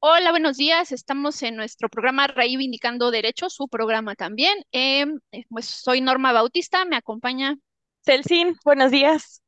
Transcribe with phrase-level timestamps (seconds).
[0.00, 0.92] Hola, buenos días.
[0.92, 4.56] Estamos en nuestro programa Reivindicando Derechos, su programa también.
[4.70, 7.56] Em, eh, pues soy Norma Bautista, me acompaña.
[8.04, 9.42] Celsin, buenos días.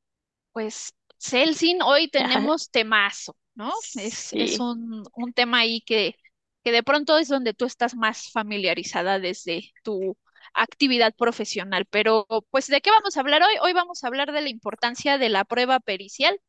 [0.53, 3.73] Pues Celsin, hoy tenemos temazo, ¿no?
[3.95, 6.17] Es, es un, un tema ahí que,
[6.65, 10.17] que de pronto es donde tú estás más familiarizada desde tu
[10.53, 11.87] actividad profesional.
[11.87, 13.55] Pero, pues, ¿de qué vamos a hablar hoy?
[13.63, 16.41] Hoy vamos a hablar de la importancia de la prueba pericial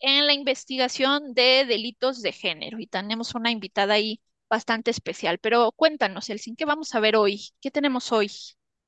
[0.00, 2.78] en la investigación de delitos de género.
[2.80, 5.38] Y tenemos una invitada ahí bastante especial.
[5.38, 7.50] Pero cuéntanos, Elsin, ¿qué vamos a ver hoy?
[7.60, 8.30] ¿Qué tenemos hoy?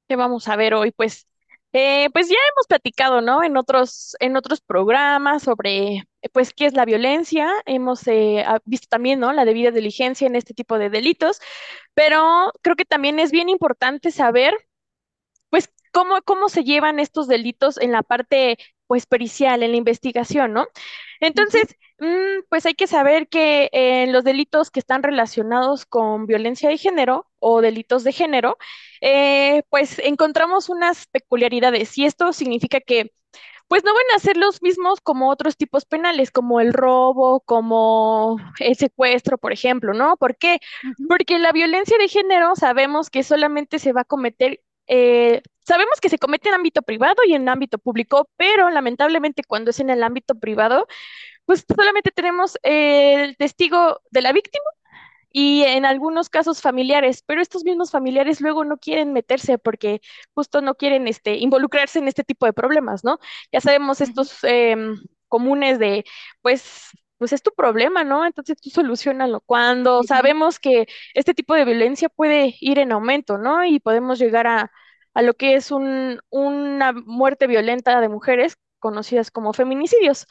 [0.08, 0.90] ¿Qué vamos a ver hoy?
[0.92, 1.26] Pues,
[1.72, 3.42] eh, pues ya hemos platicado, ¿no?
[3.44, 7.48] En otros, en otros programas sobre, pues, qué es la violencia.
[7.66, 9.32] Hemos eh, visto también, ¿no?
[9.32, 11.40] La debida diligencia en este tipo de delitos.
[11.94, 14.54] Pero creo que también es bien importante saber,
[15.50, 18.58] pues, cómo, cómo se llevan estos delitos en la parte
[18.92, 20.66] pues pericial, en la investigación, ¿no?
[21.18, 26.26] Entonces, mm, pues hay que saber que en eh, los delitos que están relacionados con
[26.26, 28.58] violencia de género o delitos de género,
[29.00, 33.12] eh, pues encontramos unas peculiaridades y esto significa que
[33.66, 38.36] pues no van a ser los mismos como otros tipos penales, como el robo, como
[38.58, 40.18] el secuestro, por ejemplo, ¿no?
[40.18, 40.58] ¿Por qué?
[41.08, 46.08] Porque la violencia de género sabemos que solamente se va a cometer eh, sabemos que
[46.08, 50.02] se comete en ámbito privado y en ámbito público, pero lamentablemente cuando es en el
[50.02, 50.86] ámbito privado,
[51.44, 54.64] pues solamente tenemos el testigo de la víctima
[55.32, 60.00] y en algunos casos familiares, pero estos mismos familiares luego no quieren meterse porque
[60.34, 63.18] justo no quieren este, involucrarse en este tipo de problemas, ¿no?
[63.50, 66.04] Ya sabemos estos em, comunes de,
[66.42, 68.26] pues, pues es tu problema, ¿no?
[68.26, 69.40] Entonces tú solucionalo.
[69.40, 73.64] Cuando sabemos que este tipo de violencia puede ir en aumento, ¿no?
[73.64, 74.70] Y podemos llegar a,
[75.14, 80.26] a lo que es un, una muerte violenta de mujeres conocidas como feminicidios.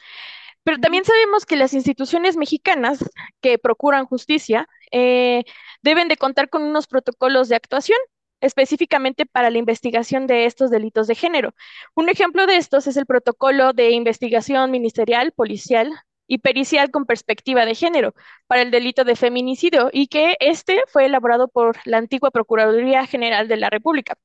[0.64, 3.04] Pero también sabemos que las instituciones mexicanas
[3.40, 5.44] que procuran justicia eh,
[5.82, 7.98] deben de contar con unos protocolos de actuación
[8.40, 11.54] específicamente para la investigación de estos delitos de género.
[11.94, 15.92] Un ejemplo de estos es el protocolo de investigación ministerial, policial
[16.26, 18.14] y pericial con perspectiva de género
[18.46, 23.48] para el delito de feminicidio y que este fue elaborado por la antigua Procuraduría General
[23.48, 24.16] de la República.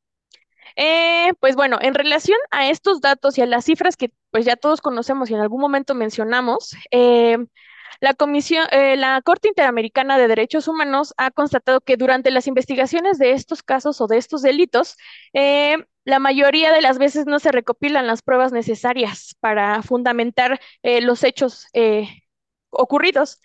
[0.75, 4.55] Eh, pues bueno, en relación a estos datos y a las cifras que pues ya
[4.55, 7.37] todos conocemos y en algún momento mencionamos, eh,
[7.99, 13.17] la Comisión, eh, la Corte Interamericana de Derechos Humanos ha constatado que durante las investigaciones
[13.17, 14.97] de estos casos o de estos delitos,
[15.33, 21.67] la mayoría de las veces no se recopilan las pruebas necesarias para fundamentar los hechos
[22.69, 23.39] ocurridos.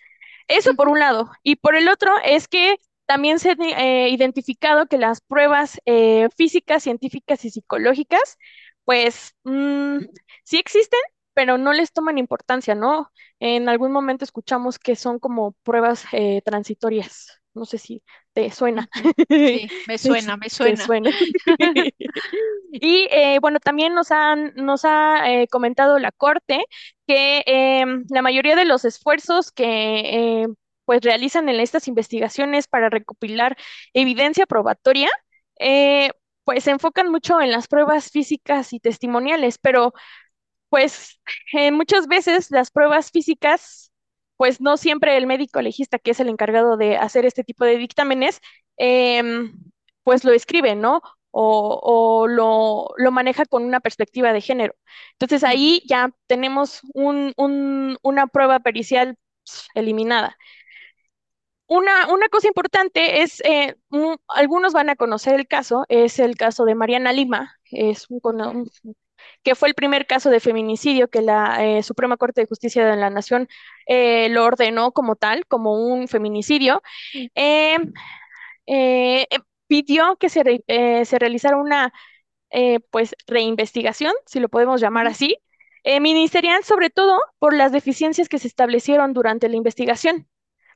[0.47, 1.31] Eso por un lado.
[1.41, 2.77] Y por el otro es que
[3.13, 8.39] también se ha eh, identificado que las pruebas eh, físicas, científicas y psicológicas,
[8.85, 9.97] pues mm,
[10.43, 10.99] sí existen,
[11.35, 13.11] pero no les toman importancia, ¿no?
[13.39, 17.39] En algún momento escuchamos que son como pruebas eh, transitorias.
[17.53, 18.01] No sé si
[18.33, 18.89] te suena.
[19.29, 20.83] Sí, me suena, me suena.
[20.83, 21.11] suena.
[22.71, 26.65] y bueno, también nos, han, nos ha comentado la Corte
[27.05, 30.47] que em, la mayoría de los esfuerzos que
[30.85, 33.57] pues realizan en estas investigaciones para recopilar
[33.93, 35.09] evidencia probatoria,
[35.59, 36.09] eh,
[36.43, 39.93] pues se enfocan mucho en las pruebas físicas y testimoniales, pero
[40.69, 41.19] pues
[41.53, 43.91] eh, muchas veces las pruebas físicas,
[44.37, 47.77] pues no siempre el médico legista, que es el encargado de hacer este tipo de
[47.77, 48.41] dictámenes,
[48.77, 49.53] em,
[50.03, 51.01] pues lo escribe, ¿no?
[51.31, 54.75] O, lo, lo, maneja con una perspectiva de género.
[55.13, 57.33] Entonces ahí ya tenemos un,
[58.03, 59.17] una prueba pericial
[59.75, 60.37] eliminada.
[61.67, 63.75] Una, una cosa importante es, eh,
[64.27, 68.69] algunos van a conocer el caso, es el caso de Mariana Lima, es un,
[69.43, 72.97] que fue el primer caso de feminicidio que la eh, Suprema Corte de Justicia de
[72.97, 73.47] la Nación
[73.87, 76.81] eh, lo ordenó como tal, como un feminicidio.
[79.67, 80.63] pidió que se,
[81.05, 81.93] se realizara una
[82.91, 85.37] pues reinvestigación, si lo podemos llamar así,
[86.01, 90.27] ministerial, sobre todo por las deficiencias que se establecieron durante la investigación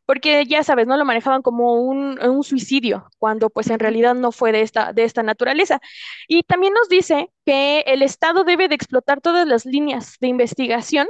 [0.07, 4.53] porque ya sabes, no lo manejaban como un, suicidio, cuando pues en realidad no fue
[4.53, 5.81] de esta, de esta naturaleza.
[6.29, 11.07] Y también nos dice que el Estado debe de explotar todas las líneas de investigación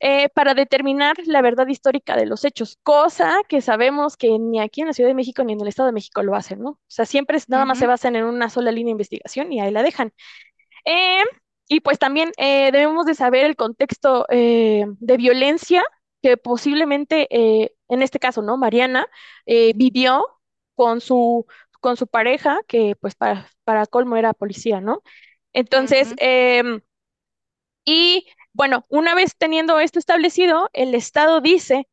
[0.00, 4.80] eh, para determinar la verdad histórica de los hechos, cosa que sabemos que ni aquí
[4.80, 6.70] en la Ciudad de México ni en el Estado de México lo hacen, ¿no?
[6.70, 9.70] O sea, siempre nada más se basan en una sola línea de investigación y ahí
[9.70, 10.12] la dejan.
[10.84, 11.22] Eh,
[11.68, 15.84] y pues también eh, debemos de saber el contexto de violencia
[16.26, 17.28] que posiblemente,
[17.88, 18.56] en este caso, ¿no?
[18.56, 19.06] Mariana
[19.46, 20.24] vivió
[20.74, 21.46] con su,
[21.80, 25.02] con su pareja, que pues para, para colmo era policía, ¿no?
[25.52, 26.80] Entonces, em,
[27.84, 31.88] y bueno, una vez teniendo esto establecido, el Estado dice,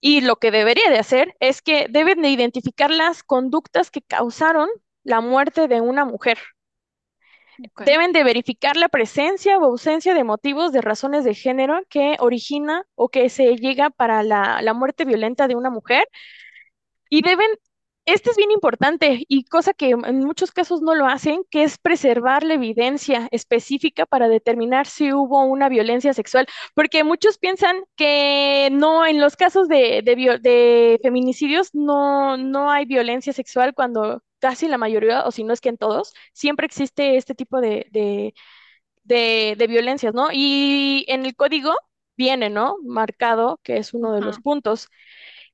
[0.00, 4.68] y lo que debería de hacer es que deben de identificar las conductas que causaron
[5.04, 6.38] la muerte de una mujer.
[7.84, 12.84] Deben de verificar la presencia o ausencia de motivos de razones de género que origina
[12.94, 16.08] o que se llega para la, la muerte violenta de una mujer.
[17.08, 17.50] Y deben
[18.04, 21.78] este es bien importante y cosa que en muchos casos no lo hacen, que es
[21.78, 28.70] preservar la evidencia específica para determinar si hubo una violencia sexual, porque muchos piensan que
[28.72, 34.78] no, en los casos de, de, feminicidios no, no hay violencia sexual cuando casi la
[34.78, 37.86] mayoría, o si no es que en todos, siempre existe este tipo de,
[39.56, 40.28] de violencias, ¿no?
[40.32, 41.74] Y en el código
[42.16, 42.76] viene, ¿no?
[42.84, 44.88] Marcado, que es uno de los puntos.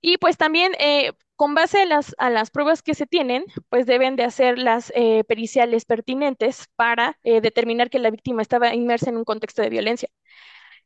[0.00, 3.86] Y pues también eh, con base a las, a las pruebas que se tienen, pues
[3.86, 9.10] deben de hacer las eh, periciales pertinentes para eh, determinar que la víctima estaba inmersa
[9.10, 10.08] en un contexto de violencia.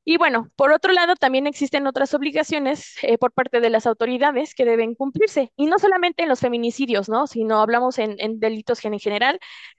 [0.05, 4.55] Y bueno, por otro lado, también existen otras obligaciones eh, por parte de las autoridades
[4.55, 7.29] que deben cumplirse, y no solamente en los feminicidios, ¿no?
[7.29, 9.39] Sino hablamos en, en delitos en general,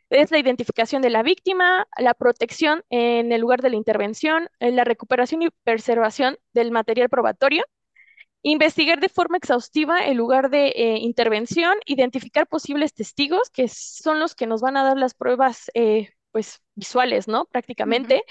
[0.09, 4.83] es la identificación de la víctima, la protección en el lugar de la intervención, la
[4.85, 7.65] recuperación y preservación del material probatorio,
[8.43, 14.35] investigar de forma exhaustiva el lugar de eh, intervención, identificar posibles testigos, que son los
[14.35, 17.45] que nos van a dar las pruebas eh, pues, visuales, ¿no?
[17.45, 18.23] Prácticamente.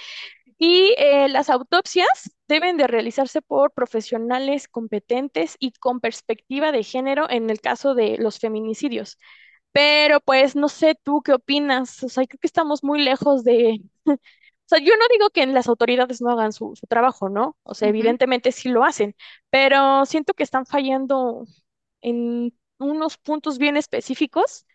[0.64, 7.28] Y eh, las autopsias deben de realizarse por profesionales competentes y con perspectiva de género
[7.28, 9.18] en el caso de los feminicidios.
[9.72, 13.80] Pero pues no sé tú qué opinas, o sea, creo que estamos muy lejos de,
[14.66, 17.56] sea, yo no digo que las autoridades no hagan su, trabajo, ¿no?
[17.64, 19.14] O sea, evidentemente sí lo hacen,
[19.50, 21.44] pero siento que están fallando
[22.02, 24.66] en unos puntos bien específicos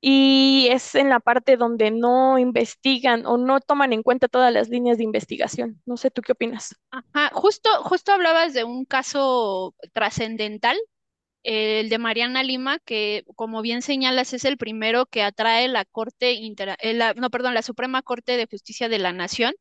[0.00, 4.68] y es en la parte donde no investigan o no toman en cuenta todas las
[4.68, 5.80] líneas de investigación.
[5.86, 6.76] No sé, ¿tú qué opinas?
[6.90, 10.76] Ajá, justo, justo hablabas de un caso trascendental
[11.42, 16.32] el de Mariana Lima, que como bien señalas es el primero que atrae la Corte
[16.32, 19.54] Inter eh, no, perdón, la Suprema Corte de Justicia de la Nación.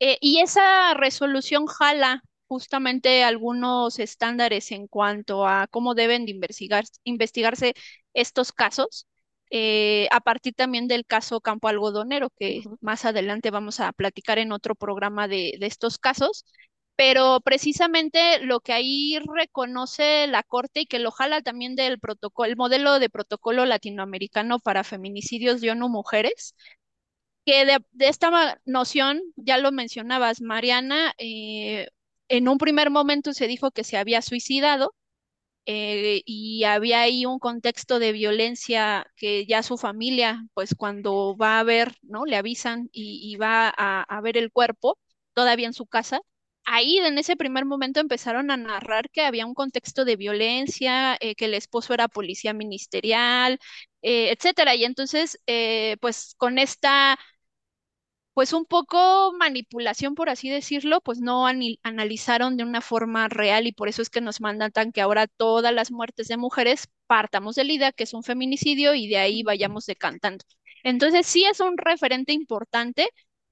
[0.00, 6.84] Eh, y esa resolución jala justamente algunos estándares en cuanto a cómo deben de investigar,
[7.04, 7.74] investigarse
[8.14, 9.06] estos casos,
[9.54, 14.50] eh, a partir también del caso Campo Algodonero, que más adelante vamos a platicar en
[14.50, 16.44] otro programa de, de estos casos.
[16.96, 22.48] Pero precisamente lo que ahí reconoce la Corte y que lo jala también del protocolo,
[22.48, 26.54] el modelo de protocolo latinoamericano para feminicidios de ONU Mujeres,
[27.44, 31.88] que de, esta noción, ya lo mencionabas, Mariana, eh,
[32.28, 34.94] en un primer momento se dijo que se había suicidado
[35.66, 41.60] eh, y había ahí un contexto de violencia que ya su familia, pues cuando va
[41.60, 42.24] a ver, ¿no?
[42.26, 44.98] Le avisan y, va a, ver el cuerpo,
[45.34, 46.20] todavía en su casa,
[46.64, 51.34] ahí en ese primer momento empezaron a narrar que había un contexto de violencia, eh,
[51.36, 53.58] que el esposo era policía ministerial,
[54.02, 54.74] eh, etcétera.
[54.74, 55.38] Y entonces,
[56.00, 57.18] pues con esta,
[58.34, 61.46] pues un poco manipulación, por así decirlo, pues no
[61.82, 65.72] analizaron de una forma real y por eso es que nos mandan que ahora todas
[65.74, 69.42] las muertes de mujeres partamos de la idea que es un feminicidio y de ahí
[69.42, 70.44] vayamos decantando.
[70.82, 73.08] Entonces sí es un referente importante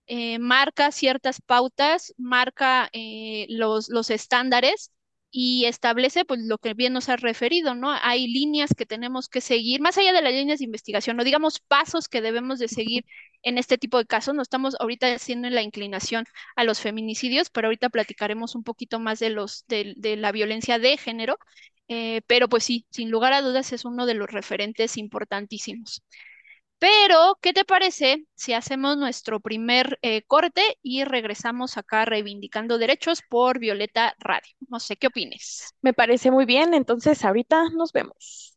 [0.07, 4.91] eh, marca ciertas pautas, marca eh, los, los estándares
[5.31, 7.91] y establece pues lo que bien nos ha referido, ¿no?
[8.03, 11.61] Hay líneas que tenemos que seguir, más allá de las líneas de investigación, no digamos
[11.61, 13.05] pasos que debemos de seguir
[13.43, 14.35] en este tipo de casos.
[14.35, 16.25] No estamos ahorita haciendo la inclinación
[16.57, 20.97] a los feminicidios, pero ahorita platicaremos un poquito más de los de, la violencia de
[20.97, 21.39] género.
[21.89, 26.03] Eh, pero pues sí, sin lugar a dudas es uno de los referentes importantísimos.
[26.81, 33.21] Pero, ¿qué te parece si hacemos nuestro primer eh, corte y regresamos acá reivindicando derechos
[33.29, 34.57] por Violeta Radio?
[34.67, 35.75] No sé qué opines.
[35.83, 38.57] Me parece muy bien, entonces ahorita nos vemos.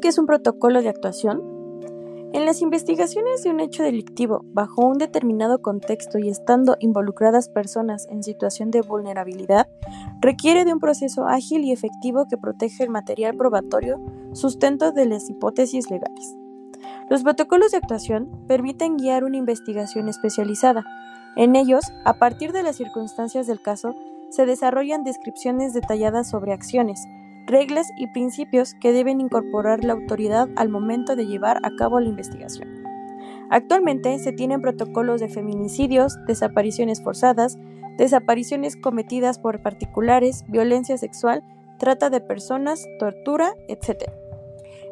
[0.00, 1.42] Qué es un protocolo de actuación?
[2.32, 8.06] En las investigaciones de un hecho delictivo bajo un determinado contexto y estando involucradas personas
[8.08, 9.68] en situación de vulnerabilidad,
[10.20, 14.00] requiere de un proceso ágil y efectivo que protege el material probatorio,
[14.32, 16.36] sustento de las hipótesis legales.
[17.08, 20.84] Los protocolos de actuación permiten guiar una investigación especializada.
[21.36, 23.94] En ellos, a partir de las circunstancias del caso,
[24.30, 27.04] se desarrollan descripciones detalladas sobre acciones,
[27.50, 32.08] reglas y principios que deben incorporar la autoridad al momento de llevar a cabo la
[32.08, 32.82] investigación.
[33.50, 37.58] Actualmente se tienen protocolos de feminicidios, desapariciones forzadas,
[37.98, 41.42] desapariciones cometidas por particulares, violencia sexual,
[41.78, 44.04] trata de personas, tortura, etc.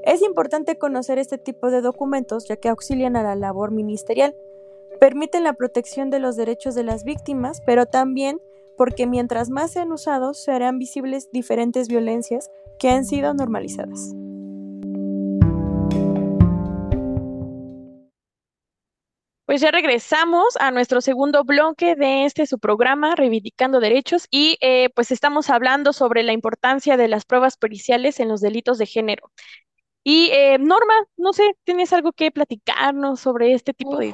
[0.05, 4.35] Es importante conocer este tipo de documentos ya que auxilian a la labor ministerial,
[4.99, 8.41] permiten la protección de los derechos de las víctimas, pero también
[8.79, 14.15] porque mientras más sean usados serán visibles diferentes violencias que han sido normalizadas.
[19.45, 24.91] Pues ya regresamos a nuestro segundo bloque de este su programa, Reivindicando Derechos, y eh,
[24.95, 29.33] pues estamos hablando sobre la importancia de las pruebas periciales en los delitos de género.
[30.05, 34.13] Y eh, Norma, no sé, ¿tienes algo que platicarnos sobre este tipo de...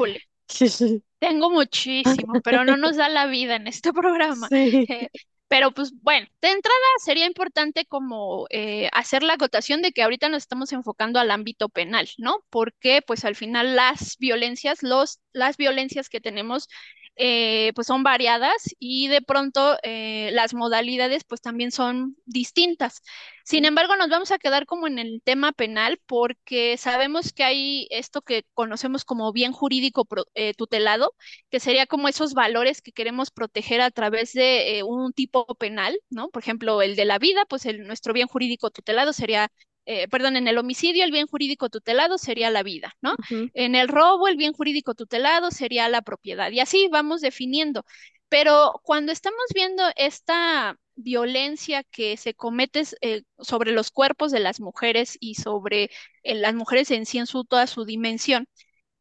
[1.28, 4.48] Tengo muchísimo, pero no nos da la vida en este programa.
[4.94, 5.08] Eh,
[5.48, 10.28] pero pues bueno, de entrada sería importante como eh, hacer la acotación de que ahorita
[10.28, 12.44] nos estamos enfocando al ámbito penal, ¿no?
[12.50, 16.68] Porque pues al final las violencias, los, las violencias que tenemos
[17.16, 23.02] eh, pues son variadas y de pronto eh, las modalidades pues también son distintas.
[23.44, 27.86] Sin embargo, nos vamos a quedar como en el tema penal porque sabemos que hay
[27.90, 31.14] esto que conocemos como bien jurídico eh, tutelado,
[31.50, 36.30] que sería como esos valores que queremos proteger a través de un tipo penal, ¿no?
[36.30, 39.50] Por ejemplo, el de la vida, pues el, nuestro bien jurídico tutelado sería
[39.86, 43.14] eh, perdón, en el homicidio el bien jurídico tutelado sería la vida, ¿no?
[43.30, 46.50] En el robo el bien jurídico tutelado sería la propiedad.
[46.50, 47.84] Y así vamos definiendo.
[48.28, 54.60] Pero cuando estamos viendo esta violencia que se comete eh, sobre los cuerpos de las
[54.60, 55.90] mujeres y sobre
[56.22, 58.48] eh, las mujeres en sí en su, toda su dimensión,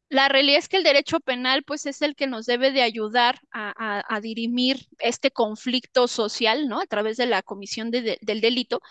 [0.10, 3.40] la realidad es que el derecho penal pues es el que nos debe de ayudar
[3.52, 6.80] a, dirimir este conflicto social, ¿no?
[6.82, 8.82] A través de la comisión del delito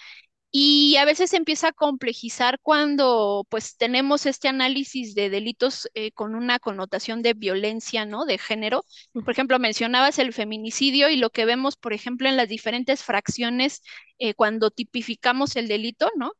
[0.55, 6.13] y a veces se empieza a complejizar cuando pues tenemos este análisis de delitos eh,
[6.13, 8.27] con una connotación de violencia, ¿no?
[8.27, 8.85] De género.
[9.15, 13.83] Por ejemplo, mencionabas el feminicidio y lo que vemos, por ejemplo, en las diferentes fracciones
[14.19, 16.33] eh, cuando tipificamos el delito, ¿no?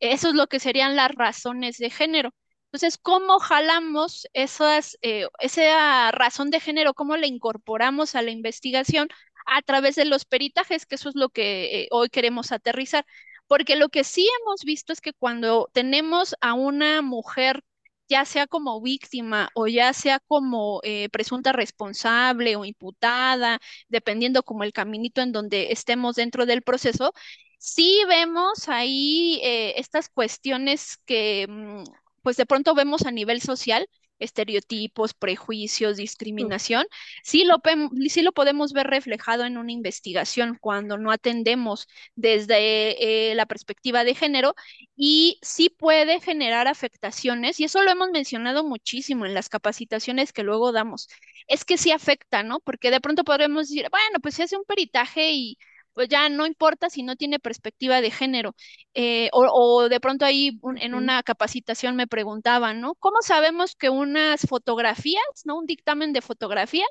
[0.00, 2.30] Eso es lo que serían las razones de género.
[2.72, 9.08] Entonces, ¿cómo jalamos esas, eh, esa razón de género, cómo la incorporamos a la investigación
[9.46, 13.04] a través de los peritajes, que eso es lo que hoy queremos aterrizar?
[13.48, 17.64] Porque lo que sí hemos visto es que cuando tenemos a una mujer,
[18.08, 24.64] ya sea como víctima o ya sea como eh, presunta responsable o imputada, dependiendo como
[24.64, 27.12] el caminito en donde estemos dentro del proceso,
[27.58, 31.84] sí vemos ahí eh, estas cuestiones que mm,
[32.22, 33.88] pues de pronto vemos a nivel social
[34.18, 36.86] estereotipos, prejuicios, discriminación,
[37.22, 37.60] sí lo,
[38.08, 44.04] sí lo podemos ver reflejado en una investigación cuando no atendemos desde eh, la perspectiva
[44.04, 44.54] de género
[44.96, 50.42] y sí puede generar afectaciones, y eso lo hemos mencionado muchísimo en las capacitaciones que
[50.42, 51.08] luego damos,
[51.46, 52.60] es que sí afecta, ¿no?
[52.60, 55.58] Porque de pronto podremos decir, bueno, pues se hace un peritaje y
[55.98, 58.54] pues ya no importa si no tiene perspectiva de género.
[58.94, 62.94] Eh, o, de pronto ahí en una capacitación me preguntaban, ¿no?
[63.00, 65.58] ¿Cómo sabemos que unas fotografías, ¿no?
[65.58, 66.84] Un dictamen de fotografía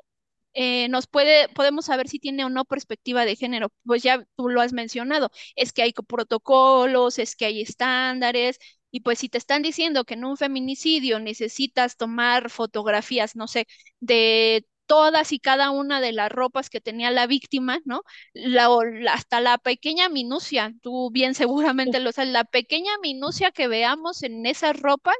[0.54, 3.70] eh, nos puede, podemos saber si tiene o no perspectiva de género.
[3.86, 8.58] Pues ya tú lo has mencionado, es que hay protocolos, es que hay estándares,
[8.90, 13.66] y pues si te están diciendo que en un feminicidio necesitas tomar fotografías, no sé,
[14.00, 18.02] de todas y cada una de las ropas que tenía la víctima, ¿no?
[18.34, 18.68] La,
[19.12, 24.46] hasta la pequeña minucia, tú bien seguramente lo sabes, la pequeña minucia que veamos en
[24.46, 25.16] esas ropas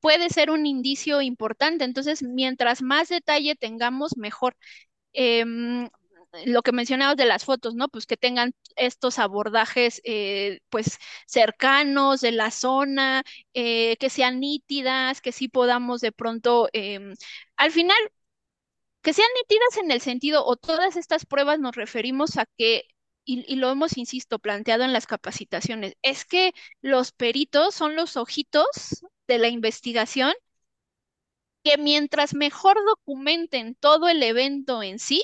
[0.00, 1.84] puede ser un indicio importante.
[1.84, 4.56] Entonces, mientras más detalle tengamos, mejor.
[5.12, 5.88] Em,
[6.44, 7.88] lo que mencionabas de las fotos, ¿no?
[7.88, 13.22] Pues que tengan estos abordajes, eh, pues, cercanos de la zona,
[13.54, 17.14] eh, que sean nítidas, que sí podamos de pronto, em,
[17.56, 17.96] al final,
[19.06, 22.88] que sean nítidas en el sentido, o todas estas pruebas nos referimos a que,
[23.24, 28.66] y, lo hemos, insisto, planteado en las capacitaciones, es que los peritos son los ojitos
[29.28, 30.34] de la investigación
[31.62, 35.22] que mientras mejor documenten todo el evento en sí,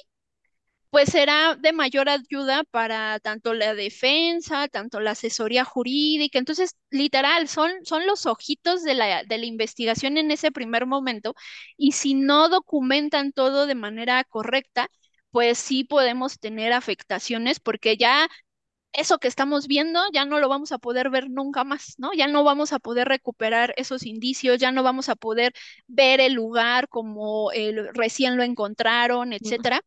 [0.93, 6.39] pues será de mayor ayuda para tanto la defensa, tanto la asesoría jurídica.
[6.39, 11.35] Entonces, literal, son, son los ojitos de la, de la investigación en ese primer momento
[11.79, 14.89] y si no documentan todo de manera correcta,
[15.33, 18.29] pues sí podemos tener afectaciones porque ya
[18.93, 22.13] eso que estamos viendo ya no lo vamos a poder ver nunca más, ¿no?
[22.15, 25.53] Ya no vamos a poder recuperar esos indicios, ya no vamos a poder
[25.87, 27.51] ver el lugar como
[27.95, 29.83] recién lo encontraron, etcétera.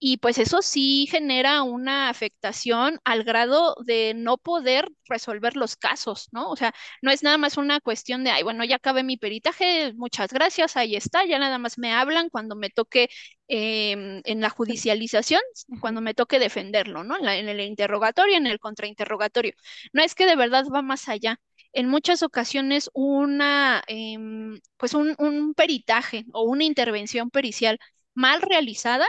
[0.00, 6.28] Y pues eso sí genera una afectación al grado de no poder resolver los casos,
[6.30, 6.50] ¿no?
[6.50, 9.92] O sea, no es nada más una cuestión de, ay, bueno, ya acabé mi peritaje,
[9.94, 13.08] muchas gracias, ahí está, ya nada más me hablan cuando me toque
[13.48, 15.40] em, en la judicialización,
[15.80, 17.16] cuando me toque defenderlo, ¿no?
[17.16, 19.54] En, el interrogatorio, en el contrainterrogatorio.
[19.92, 21.40] No es que de verdad va más allá
[21.72, 27.78] en muchas ocasiones una, em, pues un, un, peritaje o una intervención pericial
[28.14, 29.06] mal realizada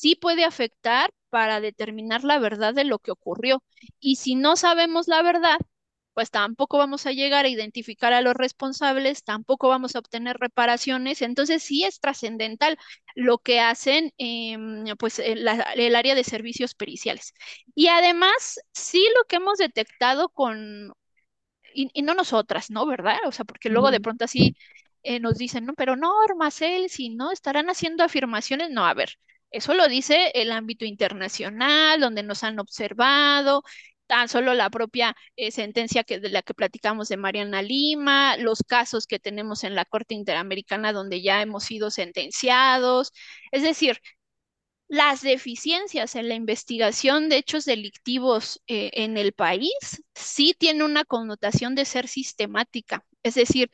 [0.00, 3.62] sí puede afectar para determinar la verdad de lo que ocurrió.
[4.00, 5.58] Y si no sabemos la verdad,
[6.14, 11.22] pues tampoco vamos a llegar a identificar a los responsables, tampoco vamos a obtener reparaciones.
[11.22, 12.78] Entonces sí es trascendental
[13.14, 17.32] lo que hacen em, pues el, área de servicios periciales.
[17.74, 20.92] Y además, sí lo que hemos detectado con,
[21.74, 22.86] y, no nosotras, ¿no?
[22.86, 23.18] ¿Verdad?
[23.26, 24.56] O sea, porque luego de pronto así
[25.02, 28.70] eh, nos dicen, no, pero no, Marcel, si no, estarán haciendo afirmaciones.
[28.70, 29.18] No, a ver,
[29.52, 33.62] eso lo dice el ámbito internacional, donde nos han observado,
[34.06, 38.62] tan solo la propia eh, sentencia que, de la que platicamos de Mariana Lima, los
[38.66, 43.12] casos que tenemos en la Corte Interamericana donde ya hemos sido sentenciados.
[43.52, 43.98] Es decir,
[44.88, 49.72] las deficiencias en la investigación de hechos delictivos eh, en el país
[50.14, 53.04] sí tienen una connotación de ser sistemática.
[53.22, 53.70] Es decir,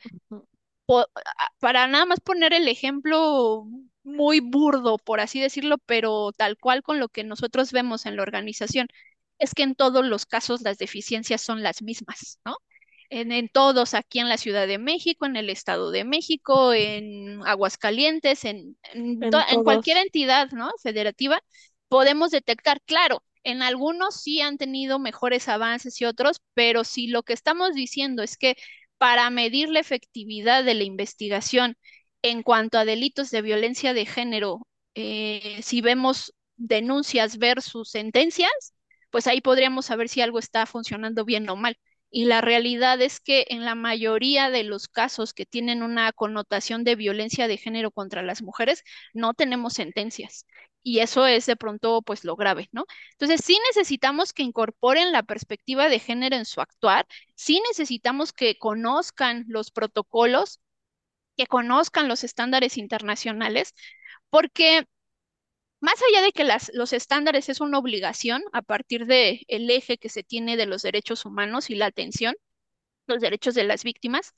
[1.59, 3.67] para nada más poner el ejemplo
[4.03, 8.23] muy burdo, por así decirlo, pero tal cual con lo que nosotros vemos en la
[8.23, 8.87] organización,
[9.39, 12.57] es que en todos los casos las deficiencias son las mismas, ¿no?
[13.11, 18.45] En, todos, aquí en la Ciudad de México, en el Estado de México, en Aguascalientes,
[18.45, 20.69] en, en, en cualquier entidad, ¿no?
[20.83, 21.41] Federativa,
[21.87, 27.23] podemos detectar, claro, en algunos sí han tenido mejores avances y otros, pero si lo
[27.23, 28.55] que estamos diciendo es que
[28.99, 31.77] para medir la efectividad de la investigación
[32.21, 38.51] en cuanto a delitos de violencia de género, eh, si vemos denuncias versus sentencias,
[39.09, 41.77] pues ahí podríamos saber si algo está funcionando bien o mal.
[42.11, 46.83] Y la realidad es que en la mayoría de los casos que tienen una connotación
[46.83, 50.45] de violencia de género contra las mujeres, no tenemos sentencias.
[50.81, 52.85] Y eso es de pronto pues lo grave, ¿no?
[53.11, 57.05] Entonces sí necesitamos que incorporen la perspectiva de género en su actuar,
[57.35, 60.59] sí necesitamos que conozcan los protocolos
[61.39, 63.73] que conozcan los estándares internacionales,
[64.29, 64.85] porque
[65.79, 69.97] más allá de que las, los estándares es una obligación a partir del el eje
[69.97, 72.35] que se tiene de los derechos humanos y la atención,
[73.07, 74.33] los derechos de las víctimas,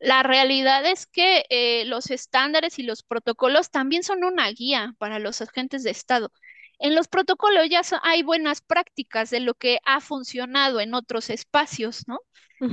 [0.00, 5.18] la realidad es que eh, los estándares y los protocolos también son una guía para
[5.18, 6.32] los agentes de Estado.
[6.78, 12.06] En los protocolos ya hay buenas prácticas de lo que ha funcionado en otros espacios,
[12.08, 12.20] ¿no?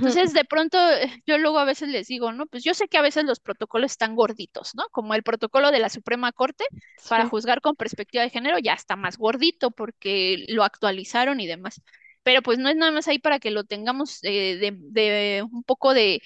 [0.04, 0.78] Entonces, de pronto,
[1.26, 2.48] yo luego a veces les digo, ¿no?
[2.48, 4.84] Pues yo sé que a veces los protocolos están gorditos, ¿no?
[4.92, 6.66] Como el protocolo de la Suprema Corte
[7.08, 11.82] para juzgar con perspectiva de género ya está más gordito porque lo actualizaron y demás.
[12.24, 15.64] Pero pues no es nada más ahí para que lo tengamos eh, de, de un
[15.64, 16.22] poco de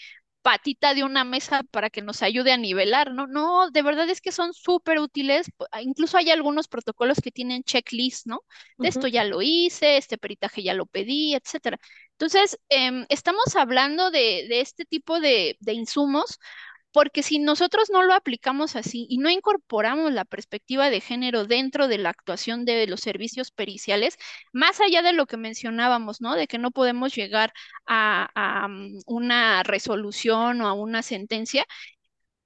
[0.45, 3.25] patita de una mesa para que nos ayude a nivelar, ¿no?
[3.27, 5.47] No, de verdad es que son súper útiles.
[5.71, 8.41] Ah, incluso hay algunos protocolos que tienen checklist, ¿no?
[8.79, 11.79] De esto ya lo hice, este peritaje ya lo pedí, etcétera.
[12.11, 16.39] Entonces, em, estamos hablando de, de este tipo de, de insumos
[16.95, 21.89] porque si nosotros no lo aplicamos así y no incorporamos la perspectiva de género dentro
[21.89, 24.17] de la actuación de los servicios periciales,
[24.53, 26.35] más allá de lo que mencionábamos, ¿no?
[26.35, 27.51] De que no podemos llegar
[27.85, 31.65] a, mm, una resolución o a una sentencia,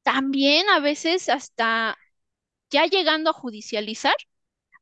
[0.03, 1.95] también a veces hasta
[2.71, 4.15] ya llegando a judicializar,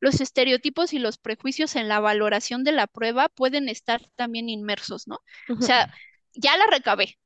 [0.00, 5.06] los estereotipos y los prejuicios en la valoración de la prueba pueden estar también inmersos,
[5.08, 5.18] ¿no?
[5.50, 5.92] O sea,
[6.34, 7.18] ya la recabé,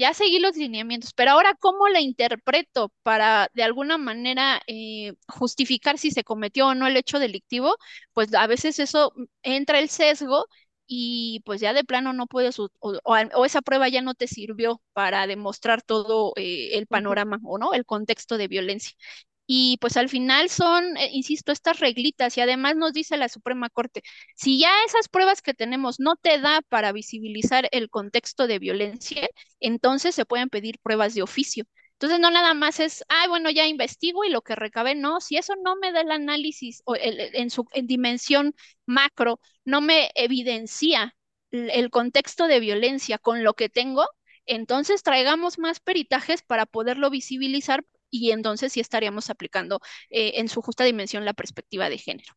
[0.00, 5.98] ya seguí los lineamientos, pero ahora cómo la interpreto para de alguna manera eh, justificar
[5.98, 7.76] si se cometió o no el hecho delictivo,
[8.12, 10.46] pues a veces eso entra el sesgo
[10.86, 14.82] y pues ya de plano no puedes, o, o, esa prueba ya no te sirvió
[14.92, 18.92] para demostrar todo eh, el panorama o no, el contexto de violencia.
[19.52, 23.68] Y pues al final son, eh, insisto, estas reglitas y además nos dice la Suprema
[23.68, 24.02] Corte,
[24.36, 29.28] si ya esas pruebas que tenemos no te da para visibilizar el contexto de violencia,
[29.58, 31.64] entonces se pueden pedir pruebas de oficio.
[31.94, 35.36] Entonces, no nada más es, ah, bueno, ya investigo y lo que recabé, no, si
[35.36, 38.54] eso no me da el análisis o en su dimensión
[38.86, 41.16] macro, no me evidencia
[41.50, 44.06] el contexto de violencia con lo que tengo,
[44.46, 50.62] entonces traigamos más peritajes para poderlo visibilizar y entonces sí estaríamos aplicando eh, en su
[50.62, 52.34] justa dimensión la perspectiva de género.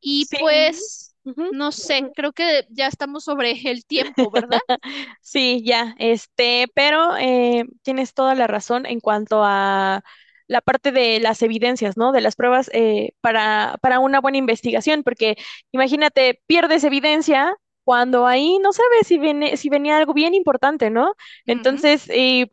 [0.00, 4.58] Y pues no sé, creo que ya estamos sobre el tiempo, ¿verdad?
[5.20, 10.02] sí, ya, este, pero eh, tienes toda la razón en cuanto a
[10.48, 12.12] la parte de las evidencias, ¿no?
[12.12, 15.36] De las pruebas eh, para, para una buena investigación, porque
[15.70, 21.14] imagínate, pierdes evidencia cuando ahí no sabes si, viene, si venía algo bien importante, ¿no?
[21.46, 22.50] Entonces, eh,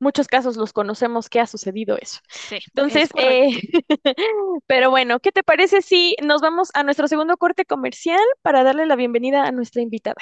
[0.00, 2.20] muchos casos los conocemos que ha sucedido eso.
[2.28, 3.50] Sí, Entonces, eh,
[4.66, 8.86] pero bueno, ¿qué te parece si nos vamos a nuestro segundo corte comercial para darle
[8.86, 10.16] la bienvenida a nuestra invitada?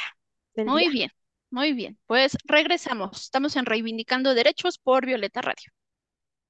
[0.56, 1.10] Muy bien,
[1.50, 1.98] muy bien.
[2.06, 3.22] Pues regresamos.
[3.22, 5.72] Estamos en Reivindicando Derechos por Violeta Radio.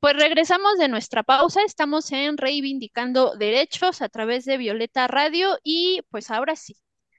[0.00, 6.02] Pues regresamos de nuestra pausa, estamos en Reivindicando Derechos a través de Violeta Radio y
[6.10, 6.76] pues ahora sí,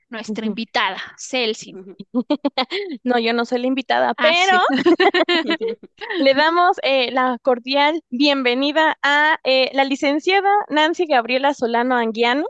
[0.10, 1.74] nuestra invitada, Celsi.
[3.04, 4.62] No, yo no soy la invitada, ah, pero
[6.20, 12.46] le damos eh, la cordial bienvenida a eh, la licenciada Nancy Gabriela Solano Anguiano.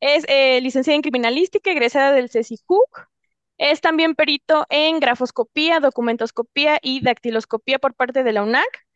[0.00, 3.08] Es eh, licenciada en criminalística, egresada del CECIJUC.
[3.58, 8.87] Es también perito en grafoscopía, documentoscopía y dactiloscopía por parte de la UNAC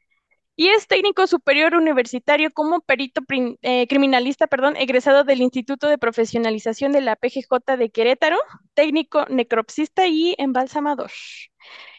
[0.54, 3.22] y es técnico superior universitario como perito
[3.62, 8.36] eh, criminalista, perdón, egresado del Instituto de Profesionalización de la PGJ de Querétaro,
[8.74, 11.10] técnico necropsista y embalsamador.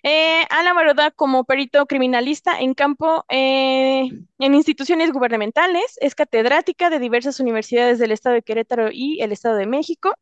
[0.03, 0.73] Eh, Ana
[1.15, 8.11] como perito criminalista en campo eh, en instituciones gubernamentales, es catedrática de diversas universidades del
[8.11, 10.13] Estado de Querétaro y el Estado de México.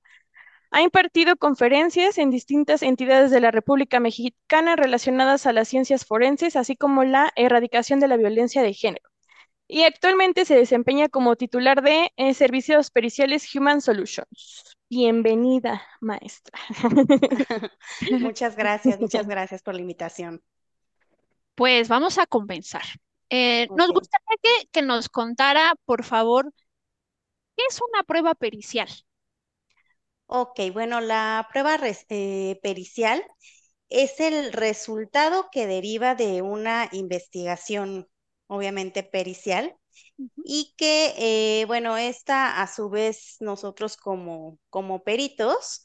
[0.74, 6.56] Ha impartido conferencias en distintas entidades de la República Mexicana relacionadas a las ciencias forenses,
[6.56, 9.10] así como la erradicación de la violencia de género.
[9.68, 14.78] Y actualmente se desempeña como titular de eh, Servicios Periciales Human Solutions.
[14.90, 16.58] Bienvenida, maestra.
[18.20, 20.42] muchas gracias, muchas gracias por la invitación.
[21.56, 22.84] Pues vamos a comenzar.
[23.30, 26.54] Eh, nos gustaría que, que nos contara, por favor,
[27.58, 28.90] ¿qué es una prueba pericial?
[30.34, 31.78] Ok, bueno, la prueba
[32.10, 33.22] eh, pericial
[33.89, 38.08] es el resultado que deriva de una investigación,
[38.48, 39.76] obviamente pericial,
[40.44, 41.13] y que,
[41.62, 45.84] eh, bueno, esta a su vez nosotros como, como peritos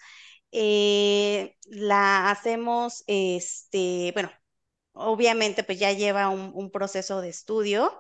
[0.53, 4.31] eh, la hacemos, este, bueno,
[4.95, 7.99] obviamente pues ya lleva un, un proceso de estudio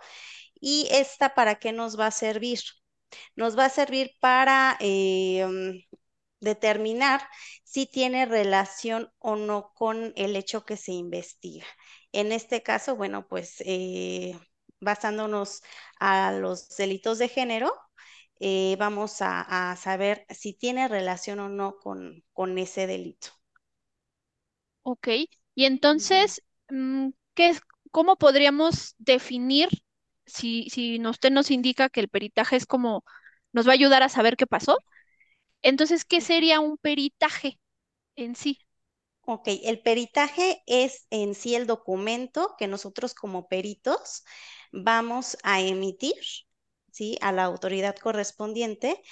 [0.60, 2.60] y esta para qué nos va a servir?
[3.36, 4.78] Nos va a servir para
[6.46, 7.20] determinar
[7.64, 11.66] si tiene relación o no con el hecho que se investiga.
[12.12, 14.38] En este caso, bueno, pues eh,
[14.80, 15.62] basándonos
[16.00, 17.70] a los delitos de género,
[18.40, 23.28] eh, vamos a, saber si tiene relación o no con, con ese delito.
[24.82, 25.08] Ok,
[25.54, 27.52] y entonces, mm, ¿qué
[27.90, 29.68] ¿cómo podríamos definir
[30.26, 33.04] si, si usted nos indica que el peritaje es como
[33.52, 34.76] nos va a ayudar a saber qué pasó?
[35.62, 37.58] Entonces, ¿qué sería un peritaje
[38.16, 38.58] en sí?
[39.28, 44.24] Ok, el peritaje es en sí el documento que nosotros como peritos
[44.72, 46.14] vamos a emitir,
[46.92, 47.18] ¿sí?
[47.20, 49.02] A la autoridad correspondiente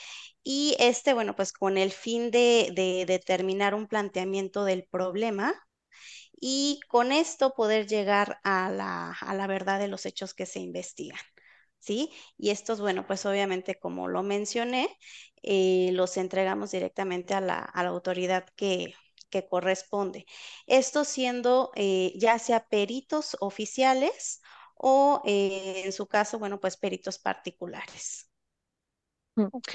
[0.44, 5.52] y este, bueno, pues con el fin de, de determinar un planteamiento del problema
[6.40, 10.61] y con esto poder llegar a la, a la verdad de los hechos que se
[10.61, 11.20] investigan.
[11.85, 12.11] ¿Sí?
[12.38, 14.88] Y estos, bueno, pues obviamente como lo mencioné,
[15.42, 18.94] eh, los entregamos directamente a la, autoridad que,
[19.51, 20.27] corresponde.
[20.68, 24.40] Esto siendo eh, ya sea peritos oficiales
[24.77, 28.31] o eh, en su caso, bueno, pues peritos particulares.
[29.35, 29.47] Mm.
[29.51, 29.75] Ok.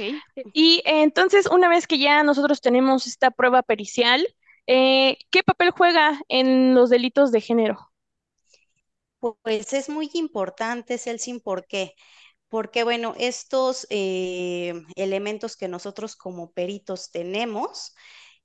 [0.53, 4.25] Y entonces, una vez que ya nosotros tenemos esta prueba pericial,
[4.65, 7.88] ¿qué papel juega en los delitos de género?
[9.19, 11.93] Pues es muy importante, Celsin, ¿por qué?
[12.49, 17.93] Porque, bueno, estos eh, elementos que nosotros como peritos tenemos,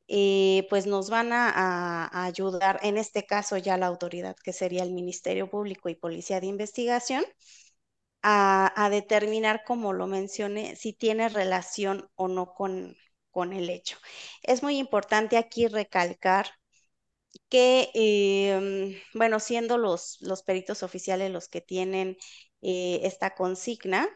[0.08, 4.92] eh, pues nos van a, ayudar, en este caso ya la autoridad, que sería el
[4.92, 7.24] Ministerio Público y Policía de Investigación,
[8.22, 12.96] a, determinar, como lo mencioné, si tiene relación o no con,
[13.30, 13.98] con el hecho.
[14.42, 16.48] Es muy importante aquí recalcar
[17.48, 22.16] que, em, bueno, siendo los, los peritos oficiales los que tienen
[22.62, 24.08] eh, esta consigna,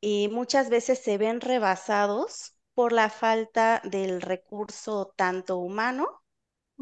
[0.00, 6.22] y muchas veces se ven rebasados por la falta del recurso tanto humano,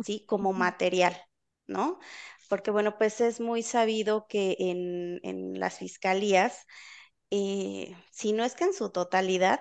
[0.05, 0.25] ¿sí?
[0.27, 1.17] como material,
[1.67, 1.99] ¿no?
[2.49, 6.67] Porque, bueno, pues es muy sabido que en, las fiscalías,
[7.31, 9.61] eh, si no es que en su totalidad,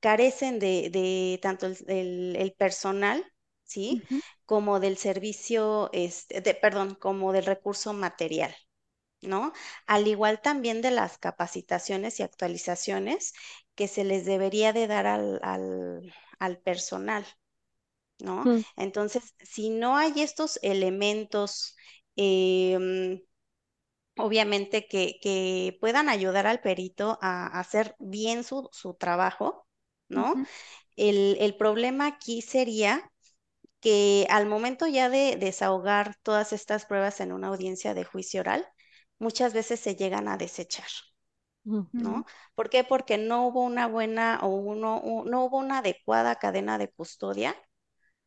[0.00, 3.24] carecen de, tanto el, personal,
[3.70, 4.02] ¿sí?
[4.46, 8.52] Como del servicio, este, de, perdón, como del recurso material,
[9.22, 9.52] ¿no?
[9.86, 13.32] Al igual también de las capacitaciones y actualizaciones
[13.76, 17.24] que se les debería de dar al, personal,
[18.18, 18.44] ¿no?
[18.44, 18.64] Mm.
[18.76, 21.76] Entonces, si no hay estos elementos,
[22.16, 23.22] em,
[24.16, 29.68] obviamente que, puedan ayudar al perito a, hacer bien su, trabajo,
[30.08, 30.34] ¿no?
[30.96, 33.10] el, el problema aquí sería
[33.80, 38.66] que al momento ya de desahogar todas estas pruebas en una audiencia de juicio oral,
[39.18, 40.88] muchas veces se llegan a desechar.
[41.62, 42.24] ¿No?
[42.54, 42.84] ¿Por qué?
[42.84, 47.54] Porque no hubo una buena o uno, no hubo una adecuada cadena de custodia,